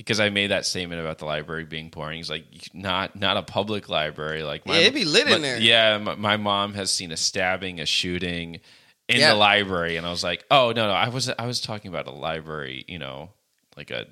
because 0.00 0.18
I 0.18 0.30
made 0.30 0.46
that 0.46 0.64
statement 0.64 0.98
about 1.02 1.18
the 1.18 1.26
library 1.26 1.64
being 1.66 1.90
boring. 1.90 2.16
He's 2.16 2.30
like, 2.30 2.44
"Not, 2.72 3.16
not 3.16 3.36
a 3.36 3.42
public 3.42 3.90
library. 3.90 4.42
Like, 4.42 4.64
my, 4.64 4.74
Yeah, 4.76 4.80
it'd 4.80 4.94
be 4.94 5.04
lit 5.04 5.28
in 5.28 5.42
there. 5.42 5.58
Yeah, 5.58 5.98
my, 5.98 6.14
my 6.14 6.36
mom 6.38 6.72
has 6.72 6.90
seen 6.90 7.12
a 7.12 7.18
stabbing, 7.18 7.80
a 7.80 7.86
shooting, 7.86 8.60
in 9.08 9.18
Yeah. 9.18 9.32
the 9.32 9.36
library, 9.36 9.96
and 9.96 10.06
I 10.06 10.10
was 10.10 10.24
like, 10.24 10.44
oh 10.50 10.72
no, 10.74 10.86
no, 10.86 10.92
I 10.92 11.08
was 11.08 11.28
I 11.28 11.44
was 11.44 11.60
talking 11.60 11.90
about 11.90 12.06
a 12.06 12.12
library, 12.12 12.84
you 12.88 12.98
know, 12.98 13.30
like 13.76 13.90
a 13.90 14.06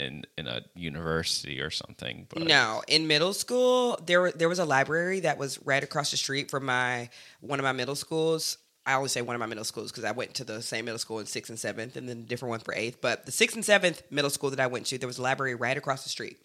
in 0.00 0.24
in 0.36 0.46
a 0.48 0.62
university 0.74 1.60
or 1.60 1.70
something. 1.70 2.26
But 2.28 2.42
No, 2.42 2.82
in 2.88 3.06
middle 3.06 3.32
school, 3.34 4.00
there 4.04 4.32
there 4.32 4.48
was 4.48 4.58
a 4.58 4.64
library 4.64 5.20
that 5.20 5.38
was 5.38 5.62
right 5.64 5.84
across 5.84 6.10
the 6.10 6.16
street 6.16 6.50
from 6.50 6.64
my 6.64 7.08
one 7.40 7.60
of 7.60 7.64
my 7.64 7.72
middle 7.72 7.94
schools. 7.94 8.58
I 8.86 8.94
always 8.94 9.12
say 9.12 9.22
one 9.22 9.36
of 9.36 9.40
my 9.40 9.46
middle 9.46 9.64
schools 9.64 9.90
because 9.90 10.04
I 10.04 10.12
went 10.12 10.34
to 10.34 10.44
the 10.44 10.62
same 10.62 10.86
middle 10.86 10.98
school 10.98 11.18
in 11.18 11.26
sixth 11.26 11.50
and 11.50 11.58
seventh, 11.58 11.96
and 11.96 12.08
then 12.08 12.18
a 12.18 12.22
different 12.22 12.50
one 12.50 12.60
for 12.60 12.74
eighth. 12.74 13.00
But 13.00 13.26
the 13.26 13.32
sixth 13.32 13.54
and 13.56 13.64
seventh 13.64 14.02
middle 14.10 14.30
school 14.30 14.50
that 14.50 14.60
I 14.60 14.66
went 14.66 14.86
to, 14.86 14.98
there 14.98 15.06
was 15.06 15.18
a 15.18 15.22
library 15.22 15.54
right 15.54 15.76
across 15.76 16.02
the 16.02 16.08
street. 16.08 16.38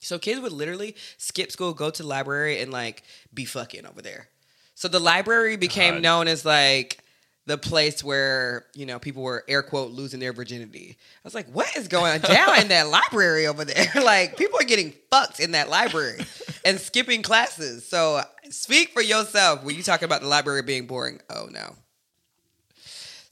So 0.00 0.18
kids 0.18 0.40
would 0.40 0.52
literally 0.52 0.96
skip 1.16 1.52
school, 1.52 1.72
go 1.72 1.90
to 1.90 2.02
the 2.02 2.08
library, 2.08 2.60
and 2.60 2.72
like 2.72 3.04
be 3.32 3.44
fucking 3.44 3.86
over 3.86 4.02
there. 4.02 4.28
So 4.74 4.88
the 4.88 4.98
library 4.98 5.56
became 5.56 5.94
God. 5.94 6.02
known 6.02 6.28
as 6.28 6.44
like 6.44 6.98
the 7.46 7.58
place 7.58 8.04
where 8.04 8.66
you 8.74 8.86
know 8.86 8.98
people 8.98 9.22
were 9.22 9.44
air 9.48 9.62
quote 9.62 9.90
losing 9.90 10.20
their 10.20 10.32
virginity. 10.32 10.96
I 10.98 11.20
was 11.24 11.34
like, 11.34 11.48
what 11.48 11.76
is 11.76 11.88
going 11.88 12.20
down 12.20 12.60
in 12.60 12.68
that 12.68 12.88
library 12.88 13.46
over 13.46 13.64
there? 13.64 13.90
like 14.02 14.36
people 14.36 14.60
are 14.60 14.64
getting 14.64 14.92
fucked 15.10 15.40
in 15.40 15.52
that 15.52 15.68
library 15.68 16.20
and 16.64 16.78
skipping 16.80 17.22
classes. 17.22 17.86
So 17.88 18.22
speak 18.50 18.90
for 18.90 19.02
yourself 19.02 19.64
when 19.64 19.74
you 19.74 19.82
talk 19.82 20.02
about 20.02 20.20
the 20.20 20.28
library 20.28 20.62
being 20.62 20.86
boring. 20.86 21.20
Oh 21.28 21.48
no. 21.50 21.74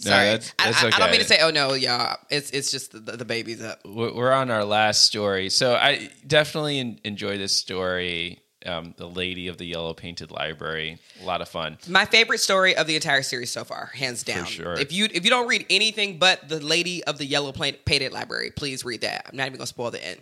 No, 0.02 0.10
Sorry, 0.12 0.24
that's- 0.24 0.54
I- 0.58 0.64
that's 0.70 0.84
I, 0.84 0.86
I 0.88 0.98
don't 0.98 1.10
mean 1.10 1.20
to 1.20 1.26
say 1.26 1.40
oh 1.42 1.50
no, 1.50 1.74
y'all. 1.74 2.16
It's 2.30 2.50
it's 2.52 2.70
just 2.70 2.92
the, 2.92 3.16
the 3.16 3.24
baby's 3.26 3.62
up. 3.62 3.80
we're 3.84 4.32
on 4.32 4.50
our 4.50 4.64
last 4.64 5.02
story. 5.02 5.50
So 5.50 5.74
I 5.74 6.08
definitely 6.26 6.98
enjoy 7.04 7.36
this 7.36 7.54
story. 7.56 8.40
Um, 8.66 8.92
the 8.98 9.08
lady 9.08 9.48
of 9.48 9.56
the 9.56 9.64
yellow 9.64 9.94
painted 9.94 10.30
library, 10.30 10.98
a 11.22 11.24
lot 11.24 11.40
of 11.40 11.48
fun. 11.48 11.78
My 11.88 12.04
favorite 12.04 12.40
story 12.40 12.76
of 12.76 12.86
the 12.86 12.94
entire 12.94 13.22
series 13.22 13.50
so 13.50 13.64
far, 13.64 13.86
hands 13.94 14.22
down. 14.22 14.44
sure. 14.44 14.74
If 14.74 14.92
you 14.92 15.06
if 15.10 15.24
you 15.24 15.30
don't 15.30 15.48
read 15.48 15.64
anything 15.70 16.18
but 16.18 16.46
the 16.46 16.60
Lady 16.60 17.02
of 17.04 17.16
the 17.16 17.24
Yellow 17.24 17.52
Painted 17.52 18.12
Library, 18.12 18.50
please 18.50 18.84
read 18.84 19.00
that. 19.00 19.26
I'm 19.30 19.36
not 19.38 19.46
even 19.46 19.56
gonna 19.56 19.66
spoil 19.66 19.90
the 19.90 20.06
end. 20.06 20.20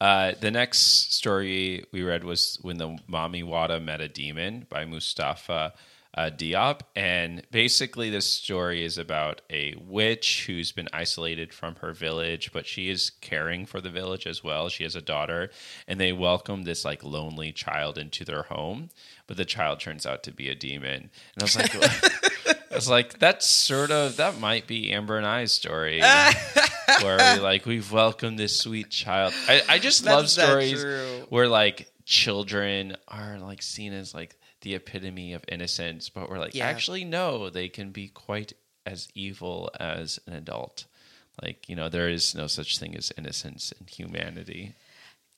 Uh, 0.00 0.32
the 0.40 0.50
next 0.50 1.14
story 1.14 1.84
we 1.92 2.02
read 2.02 2.24
was 2.24 2.58
When 2.62 2.78
the 2.78 2.96
Mami 3.08 3.44
Wata 3.44 3.82
Met 3.82 4.00
a 4.00 4.08
Demon 4.08 4.66
by 4.68 4.84
Mustafa 4.84 5.72
uh, 6.16 6.30
Diop. 6.30 6.80
And 6.94 7.42
basically, 7.50 8.10
this 8.10 8.30
story 8.30 8.84
is 8.84 8.98
about 8.98 9.42
a 9.50 9.74
witch 9.80 10.44
who's 10.46 10.72
been 10.72 10.88
isolated 10.92 11.52
from 11.52 11.76
her 11.76 11.92
village, 11.92 12.52
but 12.52 12.66
she 12.66 12.88
is 12.88 13.10
caring 13.20 13.66
for 13.66 13.80
the 13.80 13.90
village 13.90 14.26
as 14.26 14.42
well. 14.44 14.68
She 14.68 14.84
has 14.84 14.94
a 14.94 15.02
daughter, 15.02 15.50
and 15.88 16.00
they 16.00 16.12
welcome 16.12 16.62
this 16.62 16.84
like 16.84 17.02
lonely 17.02 17.52
child 17.52 17.98
into 17.98 18.24
their 18.24 18.44
home, 18.44 18.90
but 19.26 19.36
the 19.36 19.44
child 19.44 19.80
turns 19.80 20.06
out 20.06 20.22
to 20.24 20.32
be 20.32 20.48
a 20.48 20.54
demon. 20.54 21.10
And 21.34 21.40
I 21.40 21.44
was 21.44 21.56
like, 21.56 21.74
I 22.70 22.74
was 22.74 22.88
like, 22.88 23.18
that's 23.18 23.46
sort 23.46 23.90
of 23.90 24.16
that 24.16 24.38
might 24.38 24.66
be 24.66 24.92
Amber 24.92 25.16
and 25.16 25.26
I's 25.26 25.52
story, 25.52 26.00
where 27.02 27.36
we 27.36 27.40
like 27.40 27.66
we've 27.66 27.90
welcomed 27.90 28.38
this 28.38 28.58
sweet 28.58 28.90
child. 28.90 29.34
I, 29.48 29.62
I 29.68 29.78
just 29.78 30.04
love 30.04 30.22
That's 30.22 30.32
stories 30.32 30.84
where 31.28 31.48
like 31.48 31.90
children 32.04 32.96
are 33.08 33.38
like 33.38 33.62
seen 33.62 33.92
as 33.92 34.14
like 34.14 34.36
the 34.64 34.74
epitome 34.74 35.32
of 35.32 35.44
innocence, 35.48 36.08
but 36.08 36.28
we're 36.28 36.38
like 36.40 36.54
Yeah. 36.54 36.66
actually 36.66 37.04
no, 37.04 37.48
they 37.50 37.68
can 37.68 37.90
be 37.90 38.08
quite 38.08 38.52
as 38.84 39.08
evil 39.14 39.70
as 39.78 40.18
an 40.26 40.32
adult. 40.32 40.86
Like 41.40 41.68
you 41.68 41.76
know, 41.76 41.88
there 41.88 42.08
is 42.08 42.34
no 42.34 42.46
such 42.48 42.78
thing 42.78 42.96
as 42.96 43.12
innocence 43.16 43.72
and 43.78 43.88
humanity. 43.88 44.74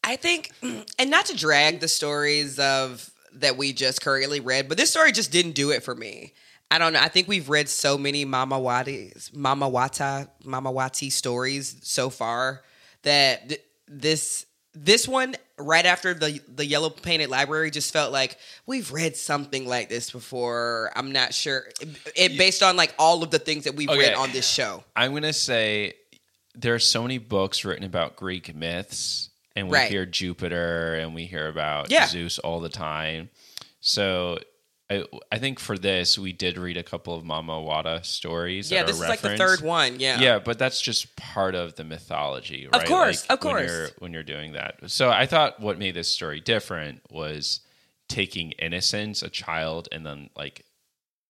I 0.03 0.17
think, 0.17 0.53
and 0.99 1.11
not 1.11 1.27
to 1.27 1.37
drag 1.37 1.81
the 1.81 1.89
stories 1.89 2.59
of 2.59 3.11
that 3.35 3.57
we 3.59 3.73
just 3.73 4.01
currently 4.01 4.41
read, 4.41 4.69
but 4.69 4.79
this 4.79 4.91
story 4.91 5.13
just 5.13 5.31
didn't 5.33 5.53
do 5.53 5.71
it 5.71 5.83
for 5.83 5.95
me. 5.95 6.33
I 6.71 6.79
don't 6.79 6.93
know. 6.95 7.01
I 7.01 7.09
think 7.09 7.29
we've 7.29 7.49
read 7.49 7.69
so 7.69 7.97
many 7.97 8.25
Mama 8.25 8.59
Wati, 8.59 9.35
Mama 9.35 9.71
Wata, 9.71 10.29
Mama 10.45 10.73
Wati 10.73 11.13
stories 11.13 11.77
so 11.83 12.11
far 12.11 12.63
that 13.03 13.49
th- 13.51 13.61
this 13.87 14.47
this 14.77 15.09
one 15.09 15.35
right 15.59 15.87
after 15.87 16.13
the 16.13 16.41
the 16.55 16.65
yellow 16.67 16.91
painted 16.91 17.31
library 17.31 17.71
just 17.71 17.93
felt 17.93 18.13
like 18.13 18.37
we've 18.67 18.93
read 18.93 19.17
something 19.17 19.67
like 19.67 19.89
this 19.89 20.11
before. 20.11 20.93
I'm 20.95 21.13
not 21.13 21.33
sure. 21.33 21.65
It, 21.81 21.89
it 22.15 22.39
based 22.39 22.63
on 22.63 22.77
like 22.77 22.95
all 22.99 23.23
of 23.23 23.31
the 23.31 23.39
things 23.39 23.65
that 23.65 23.75
we've 23.75 23.89
Okay. 23.89 23.99
read 24.11 24.15
on 24.15 24.33
this 24.33 24.49
show. 24.49 24.85
I'm 24.95 25.15
gonna 25.15 25.33
say 25.33 25.95
there 26.55 26.75
are 26.75 26.79
so 26.79 27.03
many 27.03 27.19
books 27.19 27.65
written 27.65 27.85
about 27.85 28.17
Greek 28.17 28.55
myths, 28.55 29.31
and 29.57 29.69
we 29.69 29.75
Right. 29.79 29.91
hear 29.91 30.05
Jupiter 30.07 30.95
and 30.97 31.15
we 31.15 31.25
hear 31.27 31.49
about 31.49 31.91
Yeah. 31.91 32.07
Zeus 32.07 32.39
all 32.39 32.61
the 32.61 32.69
time. 32.69 33.31
So 33.81 34.39
I, 34.89 35.05
I 35.33 35.39
think 35.39 35.59
for 35.59 35.77
this 35.77 36.17
we 36.19 36.33
did 36.33 36.59
read 36.59 36.77
a 36.77 36.83
couple 36.83 37.15
of 37.17 37.25
Mama 37.25 37.55
Wata 37.55 38.05
stories. 38.05 38.71
Yeah, 38.71 38.85
this 38.85 38.97
is 39.01 39.09
like 39.09 39.21
the 39.21 39.37
third 39.37 39.61
one. 39.63 39.99
Yeah. 39.99 40.21
Yeah, 40.21 40.39
but 40.39 40.59
that's 40.59 40.81
just 40.81 41.17
part 41.17 41.55
of 41.57 41.75
the 41.75 41.83
mythology, 41.85 42.69
right? 42.73 42.83
Of 42.83 42.89
course, 42.89 43.29
Like, 43.29 43.39
of 43.39 43.45
When 43.45 43.55
course. 43.55 43.71
you're, 43.71 43.89
when 43.99 44.13
you're 44.13 44.23
doing 44.23 44.53
that. 44.53 44.79
So 44.87 45.11
I 45.11 45.27
thought 45.27 45.59
what 45.61 45.79
made 45.79 45.95
this 45.95 46.09
story 46.09 46.41
different 46.41 47.01
was 47.11 47.61
taking 48.09 48.53
innocence, 48.53 49.23
a 49.23 49.29
child, 49.29 49.89
and 49.91 50.07
then 50.07 50.31
like 50.37 50.65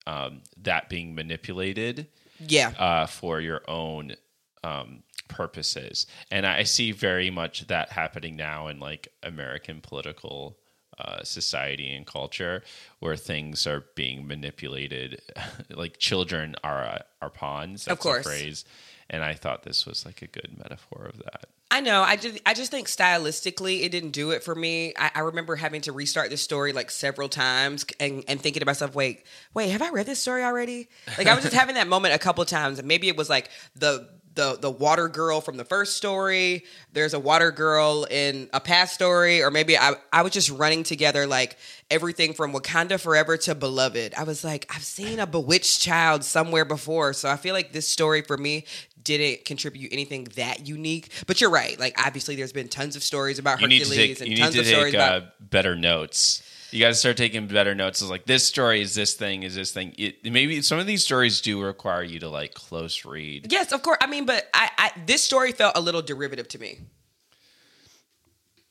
um, 0.07 0.43
that 0.63 0.89
being 0.91 1.15
manipulated 1.15 2.09
Yeah. 2.39 2.73
uh, 2.79 3.07
for 3.07 3.41
your 3.41 3.63
own 3.69 4.17
um, 4.63 5.03
purposes. 5.29 6.07
And 6.31 6.47
I 6.47 6.65
see 6.65 6.93
very 6.93 7.31
much 7.31 7.67
that 7.69 7.91
happening 7.91 8.37
now 8.37 8.69
in 8.69 8.81
like 8.81 9.09
American 9.23 9.81
political 9.81 10.59
uh, 10.99 11.23
society 11.23 11.93
and 11.95 12.07
culture, 12.07 12.63
where 13.01 13.17
things 13.17 13.67
are 13.67 13.85
being 13.95 14.27
manipulated. 14.27 15.21
like 15.71 15.99
children 15.99 16.55
are 16.65 16.85
uh, 16.85 16.99
are 17.23 17.31
pawns. 17.31 17.85
That's 17.85 17.93
Of 17.95 18.01
course. 18.01 18.27
a 18.27 18.29
phrase. 18.29 18.65
And 19.09 19.23
I 19.23 19.35
thought 19.35 19.63
this 19.63 19.87
was 19.87 20.05
like 20.05 20.23
a 20.23 20.27
good 20.27 20.57
metaphor 20.59 21.07
of 21.13 21.19
that. 21.19 21.47
I 21.71 21.81
know. 21.81 22.03
I 22.03 22.17
just, 22.17 22.41
I 22.47 22.55
just 22.55 22.71
think 22.71 22.89
stylistically, 22.89 23.83
it 23.83 23.91
didn't 23.91 24.11
do 24.11 24.31
it 24.31 24.43
for 24.43 24.55
me. 24.55 24.95
I, 24.97 25.11
I 25.17 25.21
remember 25.21 25.57
having 25.57 25.81
to 25.83 25.93
restart 25.93 26.31
the 26.31 26.37
story 26.37 26.73
like 26.73 26.91
several 26.91 27.29
times 27.29 27.85
and, 28.01 28.25
and 28.29 28.41
thinking 28.41 28.61
to 28.61 28.67
myself, 28.67 28.95
wait, 28.95 29.25
wait, 29.53 29.71
have 29.71 29.83
I 29.83 29.91
read 29.91 30.07
this 30.07 30.21
story 30.21 30.43
already? 30.45 30.89
Like 31.19 31.27
I 31.27 31.35
was 31.35 31.45
just 31.45 31.57
having 31.57 31.75
that 31.75 31.89
moment 31.89 32.15
a 32.15 32.19
couple 32.19 32.45
times. 32.45 32.79
And 32.79 32.87
maybe 32.87 33.09
it 33.09 33.17
was 33.17 33.29
like 33.29 33.51
the 33.75 34.09
the 34.37 34.57
the 34.61 34.71
water 34.71 35.09
girl 35.09 35.41
from 35.41 35.57
the 35.57 35.65
first 35.65 35.97
story. 35.97 36.65
There's 36.93 37.15
a 37.15 37.19
water 37.19 37.51
girl 37.51 38.07
in 38.11 38.49
a 38.53 38.61
past 38.61 38.95
story, 38.95 39.43
or 39.43 39.51
maybe 39.51 39.77
I 39.77 39.95
I 40.13 40.23
was 40.23 40.33
just 40.33 40.51
running 40.51 40.85
together 40.85 41.27
like 41.27 41.57
everything 41.91 42.33
from 42.35 42.53
Wakanda 42.53 43.01
Forever 43.01 43.37
to 43.39 43.55
Beloved. 43.55 44.15
I 44.15 44.23
was 44.23 44.45
like, 44.45 44.67
I've 44.75 44.85
seen 44.85 45.19
a 45.19 45.27
bewitched 45.27 45.81
child 45.81 46.23
somewhere 46.23 46.65
before, 46.65 47.13
so 47.13 47.29
I 47.29 47.37
feel 47.37 47.55
like 47.55 47.73
this 47.73 47.89
story 47.89 48.23
for 48.23 48.37
me 48.37 48.65
didn't 49.03 49.45
contribute 49.45 49.93
anything 49.93 50.25
that 50.37 50.67
unique. 50.67 51.11
But 51.27 51.41
you're 51.41 51.51
right. 51.51 51.79
Like 51.79 51.95
obviously, 52.05 52.37
there's 52.37 52.53
been 52.53 52.69
tons 52.69 52.97
of 52.97 53.03
stories 53.03 53.39
about 53.39 53.61
You 53.61 53.69
Hercules 53.69 53.91
take, 53.91 54.21
and 54.21 54.29
you 54.29 54.37
need 54.37 54.43
tons 54.43 54.55
to 54.55 54.61
of 54.61 54.67
stories 54.67 54.93
take 54.93 55.01
uh, 55.01 55.05
about. 55.05 55.51
better 55.51 55.75
notes. 55.75 56.43
You 56.71 56.81
got 56.81 56.89
to 56.89 56.95
start 56.95 57.17
taking 57.17 57.47
better 57.47 57.75
notes. 57.75 58.03
It's 58.03 58.11
like 58.11 58.27
this 58.27 58.47
story 58.47 58.81
is 58.81 58.95
this 58.95 59.15
thing 59.15 59.43
is 59.45 59.55
this 59.55 59.73
thing. 59.73 59.95
It, 59.97 60.25
maybe 60.25 60.61
some 60.63 60.79
of 60.79 60.87
these 60.87 61.05
stories 61.05 61.41
do 61.41 61.63
require 61.63 62.03
you 62.03 62.19
to 62.21 62.29
like 62.29 62.55
close 62.55 63.05
read. 63.05 63.51
Yes, 63.53 63.73
of 63.73 63.83
course. 63.83 63.99
I 64.01 64.07
mean, 64.07 64.27
but 64.27 64.49
I, 64.53 64.71
I 64.77 64.93
this 65.07 65.23
story 65.23 65.53
felt 65.53 65.77
a 65.77 65.81
little 65.81 66.03
derivative 66.03 66.49
to 66.49 66.59
me. 66.59 66.81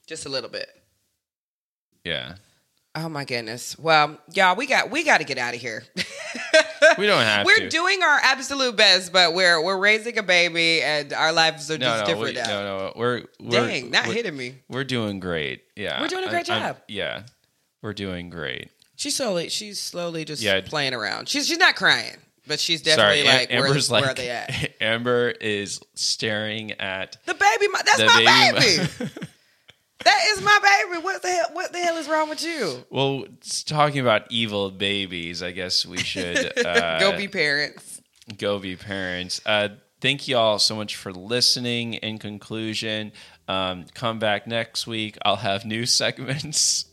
Just 0.07 0.25
a 0.25 0.29
little 0.29 0.49
bit. 0.49 0.69
Yeah, 2.03 2.35
Oh 2.97 3.09
my 3.09 3.25
goodness. 3.25 3.77
Well, 3.77 4.17
y'all, 4.33 4.55
we 4.55 4.67
got 4.67 4.89
we 4.89 5.03
got 5.03 5.17
to 5.17 5.25
get 5.25 5.37
out 5.37 5.53
of 5.53 5.59
here. 5.59 5.83
we 6.97 7.05
don't 7.05 7.23
have 7.23 7.45
we're 7.45 7.57
to. 7.57 7.69
doing 7.69 8.01
our 8.01 8.19
absolute 8.23 8.77
best, 8.77 9.11
but 9.11 9.33
we're 9.33 9.61
we're 9.61 9.77
raising 9.77 10.17
a 10.17 10.23
baby, 10.23 10.81
and 10.81 11.11
our 11.11 11.33
lives 11.33 11.69
are 11.69 11.77
no, 11.77 11.85
just 11.87 11.99
no, 12.03 12.05
different 12.05 12.35
we, 12.35 12.41
now. 12.41 12.47
no, 12.47 12.63
no. 12.77 12.93
We're, 12.95 13.23
we're 13.41 13.67
Dang, 13.67 13.91
not 13.91 14.07
we're, 14.07 14.13
hitting 14.13 14.37
me. 14.37 14.55
We're 14.69 14.85
doing 14.85 15.19
great. 15.19 15.63
Yeah, 15.75 15.99
We're 15.99 16.07
doing 16.07 16.23
a 16.23 16.29
great 16.29 16.49
I'm- 16.49 16.63
I'm- 16.63 16.73
job. 16.75 16.83
yeah, 16.87 17.23
we're 17.85 17.93
doing 17.93 18.29
great. 18.29 18.69
She's 18.97 19.15
slowly 19.15 19.49
she's 19.49 19.79
slowly 19.79 20.25
just 20.25 20.41
Yeah. 20.41 20.59
playing 20.61 20.93
around. 20.93 21.29
She's 21.29 21.47
she's 21.47 21.57
not 21.59 21.75
crying, 21.75 22.17
but 22.47 22.59
she's 22.59 22.81
definitely 22.81 23.21
Sorry, 23.23 23.27
Am- 23.29 23.37
like, 23.39 23.49
where, 23.51 23.67
Amber's 23.67 23.89
where 23.89 24.01
like 24.01 24.09
are 24.11 24.13
they 24.15 24.29
at? 24.29 24.73
Amber 24.81 25.29
is 25.29 25.79
staring 25.93 26.71
at 26.73 27.17
The 27.25 27.33
baby, 27.35 27.67
my, 27.71 27.81
that's 27.85 27.97
the 27.97 28.05
my 28.07 28.51
baby. 28.53 28.87
baby. 28.87 29.11
that 30.03 30.19
is 30.31 30.41
my 30.41 30.83
baby. 30.89 31.03
What 31.03 31.21
the 31.21 31.29
hell? 31.29 31.49
What 31.53 31.71
the 31.73 31.79
hell 31.79 31.97
is 31.97 32.07
wrong 32.07 32.29
with 32.29 32.43
you? 32.43 32.83
well, 32.89 33.25
talking 33.65 33.99
about 34.01 34.23
evil 34.31 34.71
babies. 34.71 35.43
I 35.43 35.51
guess 35.51 35.85
we 35.85 35.97
should 35.97 36.57
uh, 36.65 36.99
Go 36.99 37.15
be 37.17 37.27
parents. 37.27 38.01
go 38.37 38.59
be 38.59 38.75
parents. 38.75 39.41
Uh, 39.45 39.69
thank 40.01 40.27
you 40.27 40.37
all 40.37 40.57
so 40.59 40.75
much 40.75 40.95
for 40.95 41.11
listening. 41.11 41.95
In 41.95 42.17
conclusion, 42.17 43.11
um, 43.47 43.85
come 43.93 44.19
back 44.19 44.47
next 44.47 44.87
week. 44.87 45.17
I'll 45.23 45.35
have 45.35 45.65
new 45.65 45.85
segments. 45.85 46.85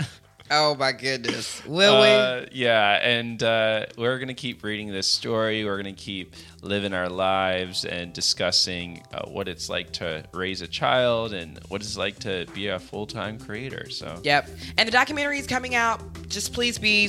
Oh 0.55 0.75
my 0.75 0.93
goodness. 0.93 1.65
Will 1.65 1.95
Uh, 2.03 2.41
we? 2.43 2.49
yeah, 2.59 2.99
and 3.03 3.43
uh, 3.43 3.87
we're 3.97 4.19
gonna 4.19 4.35
keep 4.35 4.63
reading 4.63 4.93
this 4.93 5.07
story. 5.07 5.65
We're 5.65 5.79
gonna 5.79 5.95
keep 5.95 6.35
living 6.61 6.93
our 6.93 7.09
lives 7.09 7.87
and 7.87 8.13
discussing 8.13 9.03
uh, 9.15 9.27
what 9.29 9.49
it's 9.49 9.71
like 9.71 9.93
to 9.93 10.25
raise 10.35 10.61
a 10.61 10.69
child 10.69 11.33
and 11.33 11.59
what 11.69 11.81
it's 11.81 11.97
like 11.97 12.19
to 12.21 12.47
be 12.55 12.69
a 12.69 12.79
full 12.79 13.07
time 13.07 13.39
creator. 13.39 13.89
So 13.89 14.21
Yep. 14.25 14.51
And 14.77 14.87
the 14.87 14.93
documentary 14.93 15.39
is 15.39 15.47
coming 15.47 15.75
out. 15.75 16.01
Just 16.29 16.53
please 16.53 16.79
be, 16.79 17.09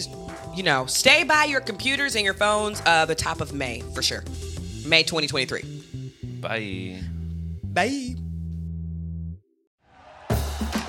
you 0.56 0.64
know, 0.64 0.86
stay 0.86 1.24
by 1.24 1.44
your 1.44 1.60
computers 1.60 2.16
and 2.16 2.24
your 2.24 2.34
phones 2.36 2.82
uh 2.86 3.06
the 3.06 3.16
top 3.16 3.42
of 3.42 3.54
May 3.54 3.82
for 3.94 4.02
sure. 4.02 4.24
May 4.86 5.04
2023. 5.04 5.62
bye. 6.40 7.00
Bye. 7.74 8.16